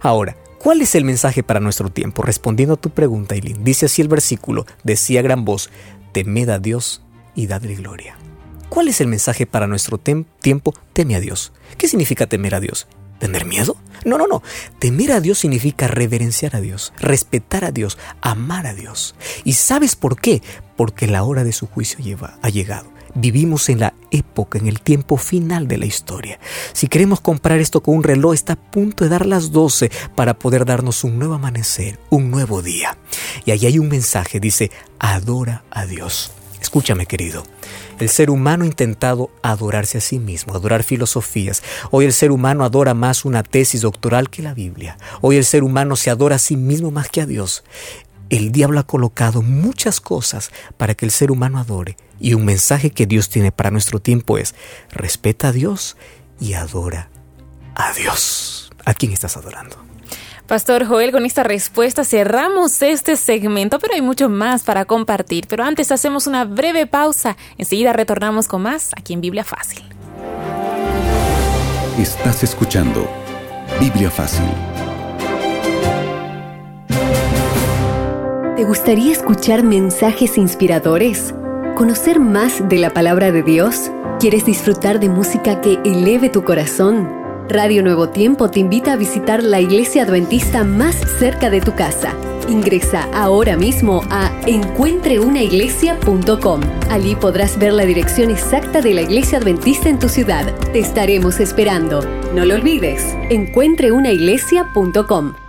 Ahora, 0.00 0.36
¿cuál 0.58 0.82
es 0.82 0.94
el 0.94 1.04
mensaje 1.04 1.42
para 1.42 1.60
nuestro 1.60 1.90
tiempo? 1.90 2.22
Respondiendo 2.22 2.74
a 2.74 2.80
tu 2.80 2.90
pregunta, 2.90 3.34
Eileen, 3.34 3.64
dice 3.64 3.86
así 3.86 4.02
el 4.02 4.08
versículo, 4.08 4.66
decía 4.82 5.22
gran 5.22 5.44
voz, 5.44 5.70
temed 6.12 6.48
a 6.48 6.58
Dios 6.58 7.02
y 7.34 7.46
dadle 7.46 7.74
gloria. 7.74 8.16
¿Cuál 8.68 8.88
es 8.88 9.00
el 9.00 9.06
mensaje 9.08 9.46
para 9.46 9.66
nuestro 9.66 9.98
tiempo? 9.98 10.74
Teme 10.92 11.16
a 11.16 11.20
Dios. 11.20 11.52
¿Qué 11.78 11.88
significa 11.88 12.26
temer 12.26 12.54
a 12.54 12.60
Dios? 12.60 12.86
¿Tener 13.18 13.46
miedo? 13.46 13.76
No, 14.04 14.18
no, 14.18 14.26
no. 14.26 14.42
Temer 14.78 15.12
a 15.12 15.20
Dios 15.20 15.38
significa 15.38 15.88
reverenciar 15.88 16.54
a 16.54 16.60
Dios, 16.60 16.92
respetar 17.00 17.64
a 17.64 17.72
Dios, 17.72 17.98
amar 18.20 18.66
a 18.66 18.74
Dios. 18.74 19.14
¿Y 19.44 19.54
sabes 19.54 19.96
por 19.96 20.20
qué? 20.20 20.42
Porque 20.76 21.06
la 21.06 21.24
hora 21.24 21.44
de 21.44 21.52
su 21.52 21.66
juicio 21.66 21.98
ha 22.42 22.48
llegado. 22.48 22.97
Vivimos 23.20 23.68
en 23.68 23.80
la 23.80 23.94
época, 24.12 24.58
en 24.60 24.68
el 24.68 24.80
tiempo 24.80 25.16
final 25.16 25.66
de 25.66 25.76
la 25.76 25.86
historia. 25.86 26.38
Si 26.72 26.86
queremos 26.86 27.20
comprar 27.20 27.58
esto 27.58 27.82
con 27.82 27.96
un 27.96 28.04
reloj, 28.04 28.32
está 28.32 28.52
a 28.52 28.70
punto 28.70 29.02
de 29.02 29.10
dar 29.10 29.26
las 29.26 29.50
12 29.50 29.90
para 30.14 30.38
poder 30.38 30.64
darnos 30.64 31.02
un 31.02 31.18
nuevo 31.18 31.34
amanecer, 31.34 31.98
un 32.10 32.30
nuevo 32.30 32.62
día. 32.62 32.96
Y 33.44 33.50
ahí 33.50 33.66
hay 33.66 33.80
un 33.80 33.88
mensaje, 33.88 34.38
dice, 34.38 34.70
adora 35.00 35.64
a 35.72 35.84
Dios. 35.84 36.30
Escúchame 36.60 37.06
querido, 37.06 37.42
el 37.98 38.08
ser 38.08 38.30
humano 38.30 38.62
ha 38.62 38.66
intentado 38.68 39.30
adorarse 39.42 39.98
a 39.98 40.00
sí 40.00 40.20
mismo, 40.20 40.54
adorar 40.54 40.84
filosofías. 40.84 41.62
Hoy 41.90 42.04
el 42.04 42.12
ser 42.12 42.30
humano 42.30 42.64
adora 42.64 42.94
más 42.94 43.24
una 43.24 43.42
tesis 43.42 43.80
doctoral 43.80 44.30
que 44.30 44.42
la 44.42 44.54
Biblia. 44.54 44.96
Hoy 45.20 45.36
el 45.36 45.44
ser 45.44 45.64
humano 45.64 45.96
se 45.96 46.10
adora 46.10 46.36
a 46.36 46.40
sí 46.40 46.56
mismo 46.56 46.92
más 46.92 47.08
que 47.08 47.20
a 47.20 47.26
Dios. 47.26 47.64
El 48.30 48.52
diablo 48.52 48.78
ha 48.78 48.86
colocado 48.86 49.40
muchas 49.40 50.00
cosas 50.00 50.50
para 50.76 50.94
que 50.94 51.06
el 51.06 51.10
ser 51.10 51.30
humano 51.30 51.58
adore 51.58 51.96
y 52.20 52.34
un 52.34 52.44
mensaje 52.44 52.90
que 52.90 53.06
Dios 53.06 53.30
tiene 53.30 53.52
para 53.52 53.70
nuestro 53.70 54.00
tiempo 54.00 54.36
es, 54.36 54.54
respeta 54.90 55.48
a 55.48 55.52
Dios 55.52 55.96
y 56.38 56.52
adora 56.52 57.08
a 57.74 57.92
Dios. 57.94 58.70
¿A 58.84 58.94
quién 58.94 59.12
estás 59.12 59.36
adorando? 59.36 59.76
Pastor 60.46 60.86
Joel, 60.86 61.12
con 61.12 61.26
esta 61.26 61.42
respuesta 61.42 62.04
cerramos 62.04 62.80
este 62.80 63.16
segmento, 63.16 63.78
pero 63.78 63.94
hay 63.94 64.00
mucho 64.00 64.30
más 64.30 64.62
para 64.62 64.86
compartir. 64.86 65.46
Pero 65.46 65.64
antes 65.64 65.92
hacemos 65.92 66.26
una 66.26 66.44
breve 66.44 66.86
pausa. 66.86 67.36
Enseguida 67.58 67.92
retornamos 67.92 68.48
con 68.48 68.62
más 68.62 68.90
aquí 68.96 69.12
en 69.12 69.20
Biblia 69.20 69.44
Fácil. 69.44 69.82
Estás 71.98 72.42
escuchando 72.42 73.06
Biblia 73.78 74.10
Fácil. 74.10 74.77
¿Te 78.58 78.64
gustaría 78.64 79.12
escuchar 79.12 79.62
mensajes 79.62 80.36
inspiradores? 80.36 81.32
¿Conocer 81.76 82.18
más 82.18 82.68
de 82.68 82.78
la 82.78 82.90
palabra 82.90 83.30
de 83.30 83.44
Dios? 83.44 83.92
¿Quieres 84.18 84.46
disfrutar 84.46 84.98
de 84.98 85.08
música 85.08 85.60
que 85.60 85.78
eleve 85.84 86.28
tu 86.28 86.42
corazón? 86.42 87.08
Radio 87.48 87.84
Nuevo 87.84 88.08
Tiempo 88.08 88.50
te 88.50 88.58
invita 88.58 88.94
a 88.94 88.96
visitar 88.96 89.44
la 89.44 89.60
iglesia 89.60 90.02
adventista 90.02 90.64
más 90.64 90.96
cerca 91.20 91.50
de 91.50 91.60
tu 91.60 91.76
casa. 91.76 92.16
Ingresa 92.48 93.08
ahora 93.14 93.56
mismo 93.56 94.02
a 94.10 94.32
encuentreunaiglesia.com. 94.46 96.60
Allí 96.90 97.14
podrás 97.14 97.60
ver 97.60 97.74
la 97.74 97.84
dirección 97.84 98.32
exacta 98.32 98.80
de 98.80 98.92
la 98.92 99.02
iglesia 99.02 99.38
adventista 99.38 99.88
en 99.88 100.00
tu 100.00 100.08
ciudad. 100.08 100.52
Te 100.72 100.80
estaremos 100.80 101.38
esperando. 101.38 102.00
No 102.34 102.44
lo 102.44 102.56
olvides, 102.56 103.04
encuentreunaiglesia.com. 103.30 105.47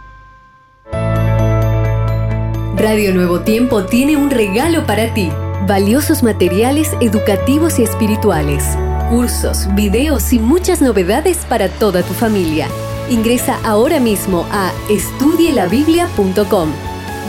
Radio 2.80 3.14
Nuevo 3.14 3.42
Tiempo 3.42 3.84
tiene 3.84 4.16
un 4.16 4.30
regalo 4.30 4.86
para 4.86 5.14
ti. 5.14 5.30
Valiosos 5.68 6.24
materiales 6.24 6.90
educativos 7.02 7.78
y 7.78 7.84
espirituales, 7.84 8.64
cursos, 9.10 9.68
videos 9.76 10.32
y 10.32 10.40
muchas 10.40 10.82
novedades 10.82 11.40
para 11.40 11.68
toda 11.68 12.04
tu 12.04 12.14
familia. 12.14 12.70
Ingresa 13.10 13.60
ahora 13.66 14.00
mismo 14.00 14.48
a 14.50 14.72
estudielabiblia.com. 14.90 16.70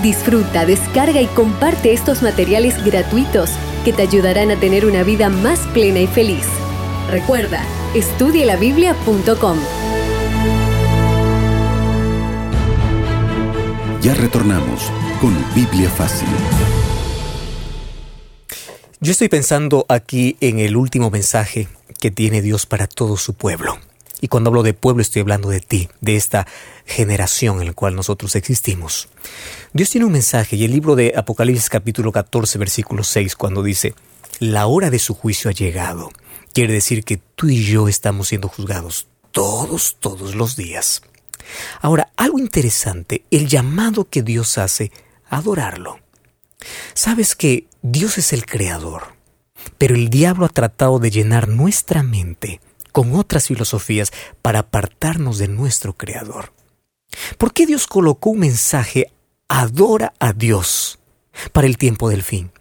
Disfruta, 0.05 0.67
descarga 0.67 1.21
y 1.21 1.27
comparte 1.27 1.93
estos 1.93 2.23
materiales 2.23 2.85
gratuitos 2.85 3.51
que 3.85 3.93
te 3.93 4.03
ayudarán 4.03 4.53
a 4.53 4.57
tener 4.57 4.87
una 4.87 5.03
vida 5.03 5.31
más 5.31 5.59
plena 5.75 5.99
y 5.99 6.07
feliz. 6.07 6.47
Recuerda, 7.11 7.61
estudielabiblia.com. 7.97 9.59
Ya 14.01 14.15
retornamos 14.15 14.93
con 15.21 15.37
Biblia 15.55 15.91
Fácil. 15.91 16.29
Yo 19.01 19.13
estoy 19.13 19.29
pensando 19.29 19.85
aquí 19.89 20.37
en 20.41 20.59
el 20.59 20.77
último 20.77 21.11
mensaje 21.11 21.69
que 22.01 22.11
tiene 22.11 22.41
Dios 22.41 22.65
para 22.65 22.87
todo 22.87 23.17
su 23.17 23.35
pueblo. 23.35 23.79
Y 24.23 24.29
cuando 24.29 24.49
hablo 24.49 24.63
de 24.63 24.75
pueblo 24.75 25.03
estoy 25.03 25.21
hablando 25.21 25.51
de 25.51 25.61
ti, 25.61 25.89
de 26.01 26.17
esta 26.17 26.47
generación 26.87 27.61
en 27.61 27.69
la 27.69 27.73
cual 27.73 27.97
nosotros 27.97 28.35
existimos. 28.35 29.09
Dios 29.73 29.91
tiene 29.91 30.07
un 30.07 30.13
mensaje 30.13 30.57
y 30.57 30.65
el 30.65 30.73
libro 30.73 30.97
de 30.97 31.13
Apocalipsis 31.17 31.69
capítulo 31.69 32.13
14 32.13 32.59
versículo 32.59 33.05
6 33.05 33.37
cuando 33.37 33.63
dice, 33.63 33.95
la 34.39 34.67
hora 34.67 34.91
de 34.91 34.99
su 34.99 35.15
juicio 35.15 35.51
ha 35.51 35.55
llegado. 35.55 36.11
Quiere 36.53 36.73
decir 36.73 37.05
que 37.05 37.19
tú 37.35 37.49
y 37.49 37.63
yo 37.63 37.89
estamos 37.89 38.29
siendo 38.29 38.49
juzgados 38.49 39.07
todos, 39.33 39.97
todos 40.01 40.35
los 40.35 40.57
días. 40.57 41.03
Ahora, 41.81 42.11
algo 42.17 42.39
interesante, 42.39 43.25
el 43.31 43.49
llamado 43.49 44.09
que 44.09 44.23
Dios 44.23 44.59
hace 44.59 44.93
adorarlo. 45.31 45.99
Sabes 46.93 47.35
que 47.35 47.67
Dios 47.83 48.19
es 48.19 48.33
el 48.33 48.45
creador, 48.45 49.15
pero 49.79 49.95
el 49.95 50.11
diablo 50.11 50.45
ha 50.45 50.51
tratado 50.51 50.99
de 50.99 51.11
llenar 51.11 51.49
nuestra 51.49 52.03
mente 52.03 52.61
con 52.93 53.15
otras 53.15 53.47
filosofías 53.47 54.13
para 54.43 54.61
apartarnos 54.61 55.39
de 55.39 55.49
nuestro 55.49 55.95
creador. 55.95 56.53
¿Por 57.39 57.53
qué 57.53 57.67
Dios 57.67 57.87
colocó 57.87 58.31
un 58.31 58.41
mensaje 58.41 59.13
adora 59.49 60.13
a 60.19 60.33
Dios 60.33 60.99
para 61.53 61.67
el 61.67 61.79
tiempo 61.79 62.11
del 62.11 62.23
fin? 62.23 62.53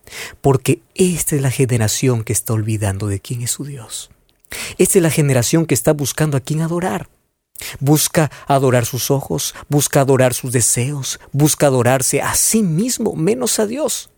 Porque 0.42 0.82
esta 0.96 1.36
es 1.36 1.42
la 1.42 1.52
generación 1.52 2.24
que 2.24 2.34
está 2.34 2.54
olvidando 2.54 3.08
de 3.08 3.20
quién 3.20 3.42
es 3.42 3.52
su 3.52 3.66
Dios. 3.66 4.10
Esta 4.78 4.98
es 5.00 5.04
la 5.04 5.12
generación 5.12 5.66
que 5.66 5.76
está 5.76 5.94
buscando 5.94 6.38
a 6.38 6.40
quién 6.40 6.62
adorar. 6.62 7.10
Busca 7.80 8.32
adorar 8.48 8.86
sus 8.86 9.12
ojos, 9.12 9.54
busca 9.68 10.02
adorar 10.02 10.34
sus 10.34 10.52
deseos, 10.52 11.20
busca 11.32 11.68
adorarse 11.68 12.22
a 12.22 12.34
sí 12.36 12.64
mismo 12.64 13.16
menos 13.16 13.60
a 13.60 13.68
Dios. 13.68 14.10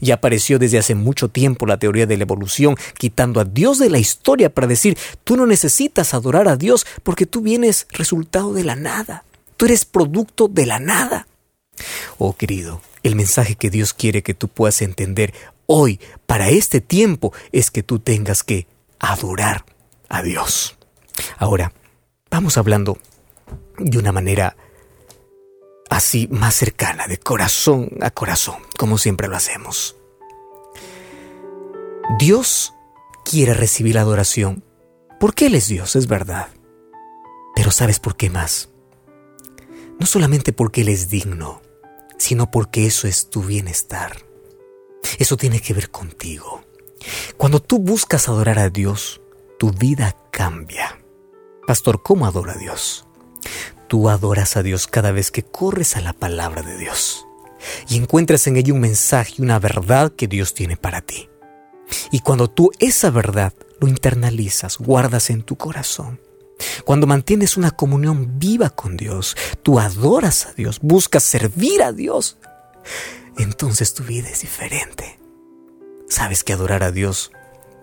Ya 0.00 0.14
apareció 0.14 0.58
desde 0.58 0.78
hace 0.78 0.94
mucho 0.94 1.28
tiempo 1.28 1.66
la 1.66 1.78
teoría 1.78 2.06
de 2.06 2.16
la 2.16 2.24
evolución, 2.24 2.76
quitando 2.98 3.40
a 3.40 3.44
Dios 3.44 3.78
de 3.78 3.90
la 3.90 3.98
historia 3.98 4.52
para 4.52 4.66
decir, 4.66 4.98
tú 5.24 5.36
no 5.36 5.46
necesitas 5.46 6.14
adorar 6.14 6.48
a 6.48 6.56
Dios 6.56 6.86
porque 7.02 7.26
tú 7.26 7.40
vienes 7.40 7.86
resultado 7.90 8.52
de 8.52 8.64
la 8.64 8.74
nada, 8.74 9.24
tú 9.56 9.66
eres 9.66 9.84
producto 9.84 10.48
de 10.48 10.66
la 10.66 10.80
nada. 10.80 11.28
Oh 12.18 12.36
querido, 12.36 12.80
el 13.02 13.14
mensaje 13.14 13.54
que 13.54 13.70
Dios 13.70 13.94
quiere 13.94 14.22
que 14.22 14.34
tú 14.34 14.48
puedas 14.48 14.82
entender 14.82 15.32
hoy, 15.66 16.00
para 16.26 16.48
este 16.48 16.80
tiempo, 16.80 17.32
es 17.52 17.70
que 17.70 17.82
tú 17.82 17.98
tengas 17.98 18.42
que 18.42 18.66
adorar 18.98 19.64
a 20.08 20.22
Dios. 20.22 20.76
Ahora, 21.36 21.72
vamos 22.30 22.56
hablando 22.56 22.98
de 23.78 23.98
una 23.98 24.12
manera 24.12 24.56
así 25.90 26.28
más 26.30 26.54
cercana, 26.54 27.06
de 27.06 27.18
corazón 27.18 27.90
a 28.00 28.10
corazón, 28.10 28.56
como 28.78 28.98
siempre 28.98 29.28
lo 29.28 29.36
hacemos. 29.36 29.96
Dios 32.18 32.74
quiere 33.24 33.54
recibir 33.54 33.94
la 33.94 34.02
adoración 34.02 34.64
porque 35.20 35.46
Él 35.46 35.54
es 35.54 35.68
Dios, 35.68 35.96
es 35.96 36.06
verdad. 36.06 36.48
Pero 37.54 37.70
¿sabes 37.70 38.00
por 38.00 38.16
qué 38.16 38.30
más? 38.30 38.70
No 39.98 40.06
solamente 40.06 40.52
porque 40.52 40.82
Él 40.82 40.88
es 40.88 41.08
digno, 41.08 41.60
sino 42.18 42.50
porque 42.50 42.86
eso 42.86 43.08
es 43.08 43.30
tu 43.30 43.42
bienestar. 43.42 44.24
Eso 45.18 45.36
tiene 45.36 45.60
que 45.60 45.74
ver 45.74 45.90
contigo. 45.90 46.62
Cuando 47.36 47.60
tú 47.60 47.78
buscas 47.78 48.28
adorar 48.28 48.58
a 48.58 48.70
Dios, 48.70 49.20
tu 49.58 49.70
vida 49.70 50.16
cambia. 50.30 50.97
Pastor, 51.68 52.02
¿cómo 52.02 52.24
adora 52.24 52.54
a 52.54 52.56
Dios? 52.56 53.04
Tú 53.88 54.08
adoras 54.08 54.56
a 54.56 54.62
Dios 54.62 54.86
cada 54.86 55.12
vez 55.12 55.30
que 55.30 55.42
corres 55.42 55.98
a 55.98 56.00
la 56.00 56.14
palabra 56.14 56.62
de 56.62 56.78
Dios 56.78 57.26
y 57.90 57.98
encuentras 57.98 58.46
en 58.46 58.56
ella 58.56 58.72
un 58.72 58.80
mensaje 58.80 59.42
una 59.42 59.58
verdad 59.58 60.10
que 60.10 60.28
Dios 60.28 60.54
tiene 60.54 60.78
para 60.78 61.02
ti. 61.02 61.28
Y 62.10 62.20
cuando 62.20 62.48
tú 62.48 62.70
esa 62.78 63.10
verdad 63.10 63.52
lo 63.82 63.86
internalizas, 63.86 64.78
guardas 64.78 65.28
en 65.28 65.42
tu 65.42 65.56
corazón, 65.56 66.22
cuando 66.86 67.06
mantienes 67.06 67.58
una 67.58 67.70
comunión 67.70 68.38
viva 68.38 68.70
con 68.70 68.96
Dios, 68.96 69.36
tú 69.62 69.78
adoras 69.78 70.46
a 70.46 70.54
Dios, 70.54 70.78
buscas 70.80 71.22
servir 71.22 71.82
a 71.82 71.92
Dios, 71.92 72.38
entonces 73.36 73.92
tu 73.92 74.04
vida 74.04 74.30
es 74.30 74.40
diferente. 74.40 75.18
Sabes 76.08 76.44
que 76.44 76.54
adorar 76.54 76.82
a 76.82 76.92
Dios 76.92 77.30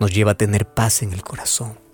nos 0.00 0.12
lleva 0.12 0.32
a 0.32 0.36
tener 0.36 0.66
paz 0.74 1.02
en 1.02 1.12
el 1.12 1.22
corazón 1.22 1.85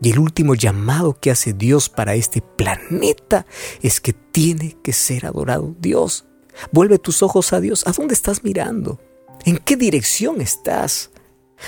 y 0.00 0.10
el 0.10 0.18
último 0.18 0.54
llamado 0.54 1.18
que 1.18 1.30
hace 1.30 1.52
Dios 1.52 1.88
para 1.88 2.14
este 2.14 2.40
planeta 2.40 3.46
es 3.82 4.00
que 4.00 4.12
tiene 4.12 4.76
que 4.82 4.92
ser 4.92 5.26
adorado 5.26 5.74
Dios. 5.78 6.24
Vuelve 6.72 6.98
tus 6.98 7.22
ojos 7.22 7.52
a 7.52 7.60
Dios. 7.60 7.86
¿A 7.86 7.92
dónde 7.92 8.14
estás 8.14 8.44
mirando? 8.44 9.00
¿En 9.44 9.58
qué 9.58 9.76
dirección 9.76 10.40
estás? 10.40 11.10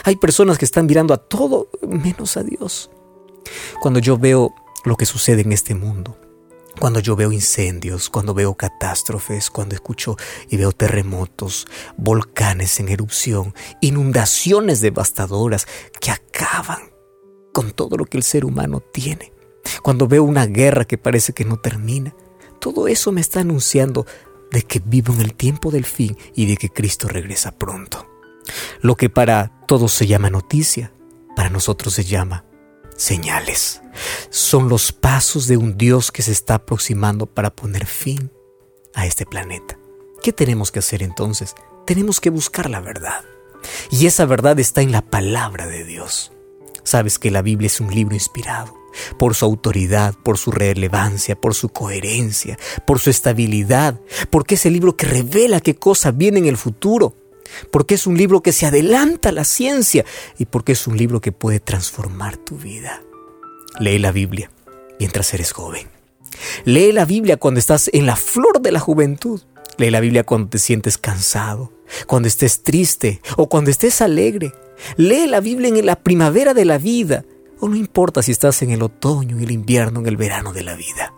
Hay 0.05 0.17
personas 0.17 0.59
que 0.59 0.65
están 0.65 0.87
mirando 0.87 1.15
a 1.15 1.17
todo 1.17 1.71
menos 1.87 2.37
a 2.37 2.43
Dios. 2.43 2.91
Cuando 3.81 3.99
yo 4.01 4.19
veo 4.19 4.55
lo 4.85 4.97
que 4.97 5.07
sucede 5.07 5.43
en 5.43 5.53
este 5.53 5.75
mundo, 5.75 6.19
cuando 6.79 7.01
yo 7.01 7.17
veo 7.17 7.33
incendios, 7.33 8.09
cuando 8.09 8.33
veo 8.33 8.55
catástrofes, 8.55 9.51
cuando 9.51 9.75
escucho 9.75 10.17
y 10.49 10.57
veo 10.57 10.73
terremotos, 10.73 11.67
volcanes 11.97 12.79
en 12.79 12.89
erupción, 12.89 13.55
inundaciones 13.81 14.81
devastadoras 14.81 15.67
que 16.01 16.13
acaban 16.13 16.90
con 17.53 17.73
todo 17.73 17.97
lo 17.97 18.05
que 18.05 18.17
el 18.17 18.23
ser 18.23 18.45
humano 18.45 18.81
tiene. 18.81 19.33
Cuando 19.83 20.09
veo 20.09 20.25
una 20.25 20.47
guerra 20.47 20.85
que 20.85 20.99
parece 20.99 21.33
que 21.33 21.45
no 21.45 21.59
termina, 21.59 22.15
todo 22.61 22.89
eso 22.89 23.13
me 23.13 23.21
está 23.21 23.41
anunciando 23.41 24.07
de 24.51 24.63
que 24.63 24.81
vivo 24.85 25.13
en 25.15 25.21
el 25.21 25.35
tiempo 25.35 25.71
del 25.71 25.85
fin 25.85 26.17
y 26.35 26.47
de 26.47 26.57
que 26.57 26.69
Cristo 26.69 27.09
regresa 27.09 27.53
pronto. 27.53 28.07
Lo 28.81 28.97
que 28.97 29.11
para 29.11 29.65
todos 29.67 29.93
se 29.93 30.07
llama 30.07 30.31
noticia, 30.31 30.93
para 31.37 31.51
nosotros 31.51 31.95
se 31.95 32.05
llama 32.05 32.45
señales. 32.97 33.81
Son 34.29 34.69
los 34.69 34.93
pasos 34.93 35.47
de 35.47 35.57
un 35.57 35.77
Dios 35.77 36.11
que 36.11 36.23
se 36.23 36.33
está 36.33 36.57
aproximando 36.57 37.27
para 37.27 37.55
poner 37.55 37.87
fin 37.87 38.31
a 38.95 39.07
este 39.07 39.25
planeta. 39.25 39.79
¿Qué 40.23 40.33
tenemos 40.33 40.71
que 40.71 40.81
hacer 40.81 41.03
entonces? 41.03 41.55
Tenemos 41.87 42.21
que 42.21 42.31
buscar 42.31 42.69
la 42.69 42.81
verdad. 42.81 43.25
Y 43.91 44.07
esa 44.07 44.27
verdad 44.27 44.59
está 44.59 44.83
en 44.83 44.93
la 44.93 45.03
palabra 45.03 45.67
de 45.67 45.85
Dios. 45.85 46.33
Sabes 46.91 47.21
que 47.21 47.31
la 47.31 47.41
Biblia 47.41 47.69
es 47.69 47.79
un 47.79 47.95
libro 47.95 48.17
inspirado 48.17 48.77
por 49.17 49.37
su 49.37 49.45
autoridad, 49.45 50.13
por 50.25 50.39
su 50.39 50.51
relevancia, 50.51 51.41
por 51.41 51.55
su 51.55 51.69
coherencia, 51.69 52.59
por 52.85 52.99
su 52.99 53.11
estabilidad, 53.11 54.01
porque 54.29 54.57
es 54.57 54.67
el 54.67 54.73
libro 54.73 54.97
que 54.97 55.07
revela 55.07 55.61
qué 55.61 55.77
cosa 55.77 56.11
viene 56.11 56.41
en 56.41 56.47
el 56.47 56.57
futuro, 56.57 57.15
porque 57.71 57.95
es 57.95 58.09
un 58.09 58.19
libro 58.19 58.43
que 58.43 58.51
se 58.51 58.67
adelanta 58.67 59.29
a 59.29 59.33
la 59.33 59.45
ciencia 59.45 60.05
y 60.37 60.47
porque 60.47 60.73
es 60.73 60.89
un 60.89 60.97
libro 60.97 61.21
que 61.21 61.31
puede 61.31 61.61
transformar 61.61 62.37
tu 62.39 62.57
vida. 62.57 63.01
Lee 63.79 64.01
la 64.01 64.11
Biblia 64.11 64.51
mientras 64.99 65.33
eres 65.33 65.53
joven. 65.53 65.87
Lee 66.65 66.91
la 66.91 67.05
Biblia 67.05 67.37
cuando 67.37 67.61
estás 67.61 67.89
en 67.93 68.05
la 68.05 68.17
flor 68.17 68.63
de 68.63 68.73
la 68.73 68.81
juventud. 68.81 69.41
Lee 69.77 69.91
la 69.91 70.01
Biblia 70.01 70.25
cuando 70.25 70.49
te 70.49 70.59
sientes 70.59 70.99
cansado, 70.99 71.73
cuando 72.09 72.27
estés 72.27 72.65
triste 72.65 73.23
o 73.37 73.49
cuando 73.49 73.71
estés 73.71 74.01
alegre. 74.01 74.53
Lee 74.97 75.27
la 75.27 75.41
Biblia 75.41 75.69
en 75.69 75.87
la 75.87 75.97
primavera 75.97 76.55
de 76.55 76.65
la 76.65 76.79
vida, 76.79 77.25
o 77.59 77.69
no 77.69 77.77
importa 77.77 78.23
si 78.23 78.33
estás 78.33 78.63
en 78.63 78.71
el 78.71 78.83
otoño, 78.83 79.37
en 79.37 79.43
el 79.43 79.51
invierno, 79.51 80.01
en 80.01 80.07
el 80.07 80.17
verano 80.17 80.53
de 80.53 80.63
la 80.63 80.75
vida. 80.75 81.15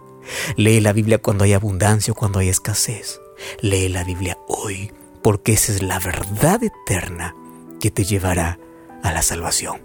Lee 0.57 0.81
la 0.81 0.92
Biblia 0.92 1.18
cuando 1.18 1.44
hay 1.44 1.53
abundancia 1.53 2.12
o 2.12 2.16
cuando 2.16 2.38
hay 2.38 2.48
escasez. 2.48 3.20
Lee 3.61 3.88
la 3.88 4.05
Biblia 4.05 4.38
hoy, 4.48 4.92
porque 5.22 5.53
esa 5.53 5.72
es 5.72 5.83
la 5.83 5.98
verdad 5.98 6.61
eterna 6.62 7.35
que 7.81 7.90
te 7.90 8.05
llevará 8.05 8.59
a 9.03 9.12
la 9.12 9.22
salvación. 9.22 9.83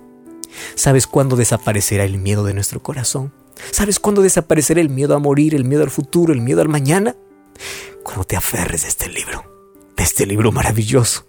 ¿Sabes 0.76 1.08
cuándo 1.08 1.36
desaparecerá 1.36 2.04
el 2.04 2.18
miedo 2.18 2.44
de 2.44 2.54
nuestro 2.54 2.82
corazón? 2.82 3.34
¿Sabes 3.72 4.00
cuándo 4.00 4.22
desaparecerá 4.22 4.82
el 4.82 4.90
miedo 4.90 5.16
a 5.16 5.20
morir, 5.20 5.56
el 5.56 5.66
miedo 5.66 5.84
al 5.84 5.90
futuro, 5.90 6.34
el 6.34 6.42
miedo 6.42 6.62
al 6.62 6.70
mañana? 6.70 7.16
cuando 8.08 8.24
te 8.24 8.38
aferres 8.38 8.84
de 8.84 8.88
este 8.88 9.10
libro, 9.10 9.44
de 9.96 10.04
este 10.04 10.26
libro 10.26 10.52
maravilloso. 10.54 11.28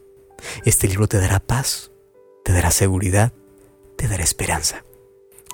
Este 0.64 0.86
libro 0.86 1.08
te 1.08 1.18
dará 1.18 1.40
paz, 1.40 1.90
te 2.44 2.52
dará 2.52 2.70
seguridad, 2.70 3.32
te 3.96 4.08
dará 4.08 4.22
esperanza. 4.22 4.84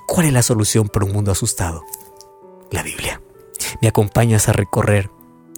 ¿Cuál 0.07 0.27
es 0.27 0.33
la 0.33 0.43
solución 0.43 0.87
para 0.89 1.05
un 1.05 1.13
mundo 1.13 1.31
asustado? 1.31 1.83
La 2.71 2.83
Biblia. 2.83 3.21
Me 3.81 3.87
acompañas 3.87 4.47
a 4.47 4.53
recorrer 4.53 5.09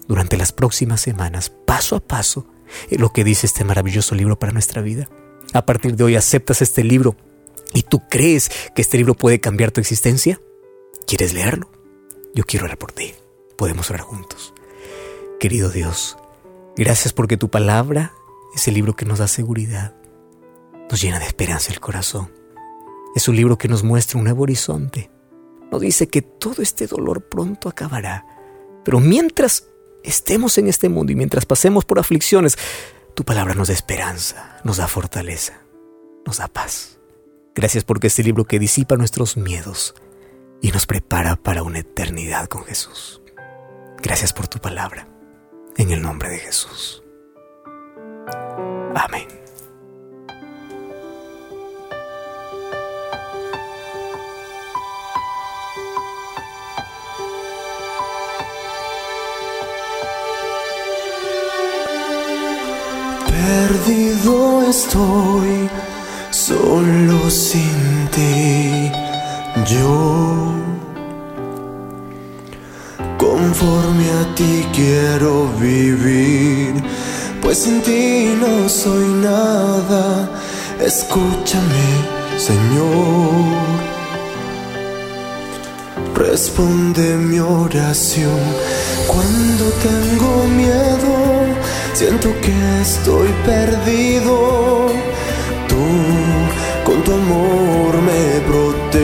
durante 0.06 0.36
las 0.36 0.52
próximas 0.52 1.00
semanas, 1.00 1.50
paso 1.50 1.96
a 1.96 2.00
paso, 2.00 2.46
lo 2.90 3.12
que 3.12 3.24
dice 3.24 3.46
este 3.46 3.64
maravilloso 3.64 4.14
libro 4.14 4.38
para 4.38 4.52
nuestra 4.52 4.82
vida. 4.82 5.08
A 5.52 5.66
partir 5.66 5.96
de 5.96 6.04
hoy 6.04 6.16
aceptas 6.16 6.62
este 6.62 6.84
libro 6.84 7.16
y 7.74 7.82
tú 7.82 8.02
crees 8.08 8.50
que 8.74 8.82
este 8.82 8.96
libro 8.96 9.14
puede 9.14 9.40
cambiar 9.40 9.70
tu 9.70 9.80
existencia. 9.80 10.40
¿Quieres 11.06 11.32
leerlo? 11.32 11.70
Yo 12.34 12.44
quiero 12.44 12.66
orar 12.66 12.78
por 12.78 12.92
ti. 12.92 13.14
Podemos 13.56 13.90
orar 13.90 14.02
juntos. 14.02 14.54
Querido 15.40 15.70
Dios, 15.70 16.16
gracias 16.76 17.12
porque 17.12 17.36
tu 17.36 17.48
palabra 17.48 18.12
es 18.54 18.66
el 18.68 18.74
libro 18.74 18.96
que 18.96 19.04
nos 19.04 19.18
da 19.18 19.28
seguridad, 19.28 19.94
nos 20.90 21.00
llena 21.00 21.18
de 21.18 21.26
esperanza 21.26 21.72
el 21.72 21.80
corazón. 21.80 22.32
Es 23.14 23.28
un 23.28 23.36
libro 23.36 23.58
que 23.58 23.68
nos 23.68 23.82
muestra 23.82 24.18
un 24.18 24.24
nuevo 24.24 24.42
horizonte. 24.42 25.10
Nos 25.70 25.80
dice 25.80 26.08
que 26.08 26.22
todo 26.22 26.62
este 26.62 26.86
dolor 26.86 27.28
pronto 27.28 27.68
acabará. 27.68 28.26
Pero 28.84 29.00
mientras 29.00 29.68
estemos 30.02 30.56
en 30.58 30.68
este 30.68 30.88
mundo 30.88 31.12
y 31.12 31.16
mientras 31.16 31.44
pasemos 31.44 31.84
por 31.84 31.98
aflicciones, 31.98 32.56
tu 33.14 33.24
palabra 33.24 33.54
nos 33.54 33.68
da 33.68 33.74
esperanza, 33.74 34.60
nos 34.64 34.76
da 34.76 34.88
fortaleza, 34.88 35.60
nos 36.24 36.38
da 36.38 36.48
paz. 36.48 36.98
Gracias 37.54 37.84
porque 37.84 38.06
este 38.06 38.22
libro 38.22 38.44
que 38.44 38.58
disipa 38.58 38.96
nuestros 38.96 39.36
miedos 39.36 39.94
y 40.62 40.70
nos 40.70 40.86
prepara 40.86 41.36
para 41.36 41.62
una 41.62 41.80
eternidad 41.80 42.46
con 42.46 42.64
Jesús. 42.64 43.20
Gracias 44.00 44.32
por 44.32 44.46
tu 44.46 44.58
palabra 44.60 45.08
en 45.76 45.90
el 45.90 46.00
nombre 46.00 46.28
de 46.28 46.38
Jesús. 46.38 47.02
Amén. 48.94 49.47
Perdido 63.38 64.62
estoy, 64.68 65.70
solo 66.30 67.30
sin 67.30 68.08
ti, 68.10 68.90
yo 69.72 70.52
conforme 73.16 74.06
a 74.22 74.34
ti 74.34 74.66
quiero 74.72 75.48
vivir, 75.60 76.74
pues 77.40 77.58
sin 77.58 77.80
ti 77.82 78.34
no 78.40 78.68
soy 78.68 79.06
nada. 79.28 80.28
Escúchame, 80.80 81.88
Señor. 82.36 83.68
Responde 86.14 87.16
mi 87.16 87.38
oración 87.38 88.40
cuando 89.06 89.64
tengo 89.88 90.44
miedo, 90.48 91.37
siento 91.98 92.32
que 92.40 92.54
estoy 92.80 93.28
perdido. 93.44 94.86
Tú 95.66 95.84
con 96.84 97.02
tu 97.02 97.12
amor 97.12 98.00
me 98.00 98.40
proteges. 98.46 99.02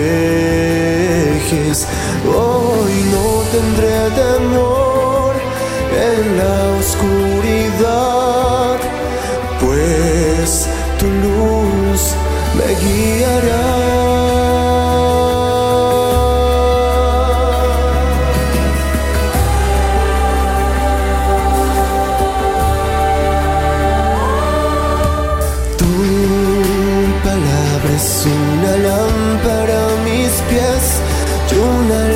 Y 31.52 31.56
una 31.56 32.13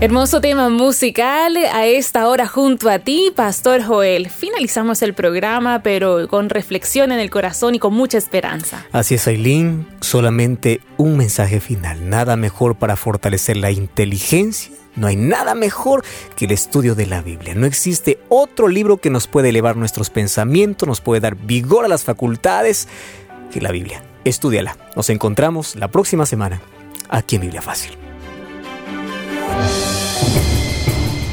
Hermoso 0.00 0.40
tema 0.40 0.68
musical 0.68 1.56
a 1.56 1.84
esta 1.86 2.28
hora 2.28 2.46
junto 2.46 2.88
a 2.88 3.00
ti, 3.00 3.32
Pastor 3.34 3.82
Joel. 3.82 4.30
Finalizamos 4.30 5.02
el 5.02 5.12
programa, 5.12 5.82
pero 5.82 6.28
con 6.28 6.50
reflexión 6.50 7.10
en 7.10 7.18
el 7.18 7.30
corazón 7.30 7.74
y 7.74 7.80
con 7.80 7.94
mucha 7.94 8.16
esperanza. 8.16 8.86
Así 8.92 9.16
es, 9.16 9.26
Aileen. 9.26 9.88
Solamente 10.00 10.80
un 10.98 11.16
mensaje 11.16 11.58
final. 11.58 12.08
Nada 12.08 12.36
mejor 12.36 12.76
para 12.76 12.94
fortalecer 12.94 13.56
la 13.56 13.72
inteligencia. 13.72 14.72
No 14.94 15.08
hay 15.08 15.16
nada 15.16 15.56
mejor 15.56 16.04
que 16.36 16.44
el 16.44 16.52
estudio 16.52 16.94
de 16.94 17.06
la 17.06 17.20
Biblia. 17.20 17.56
No 17.56 17.66
existe 17.66 18.20
otro 18.28 18.68
libro 18.68 18.98
que 18.98 19.10
nos 19.10 19.26
puede 19.26 19.48
elevar 19.48 19.76
nuestros 19.76 20.10
pensamientos, 20.10 20.86
nos 20.86 21.00
puede 21.00 21.22
dar 21.22 21.34
vigor 21.34 21.84
a 21.84 21.88
las 21.88 22.04
facultades 22.04 22.86
que 23.50 23.60
la 23.60 23.72
Biblia. 23.72 24.04
Estúdiala. 24.24 24.76
Nos 24.94 25.10
encontramos 25.10 25.74
la 25.74 25.88
próxima 25.88 26.24
semana 26.24 26.60
aquí 27.08 27.34
en 27.34 27.42
Biblia 27.42 27.62
Fácil. 27.62 27.98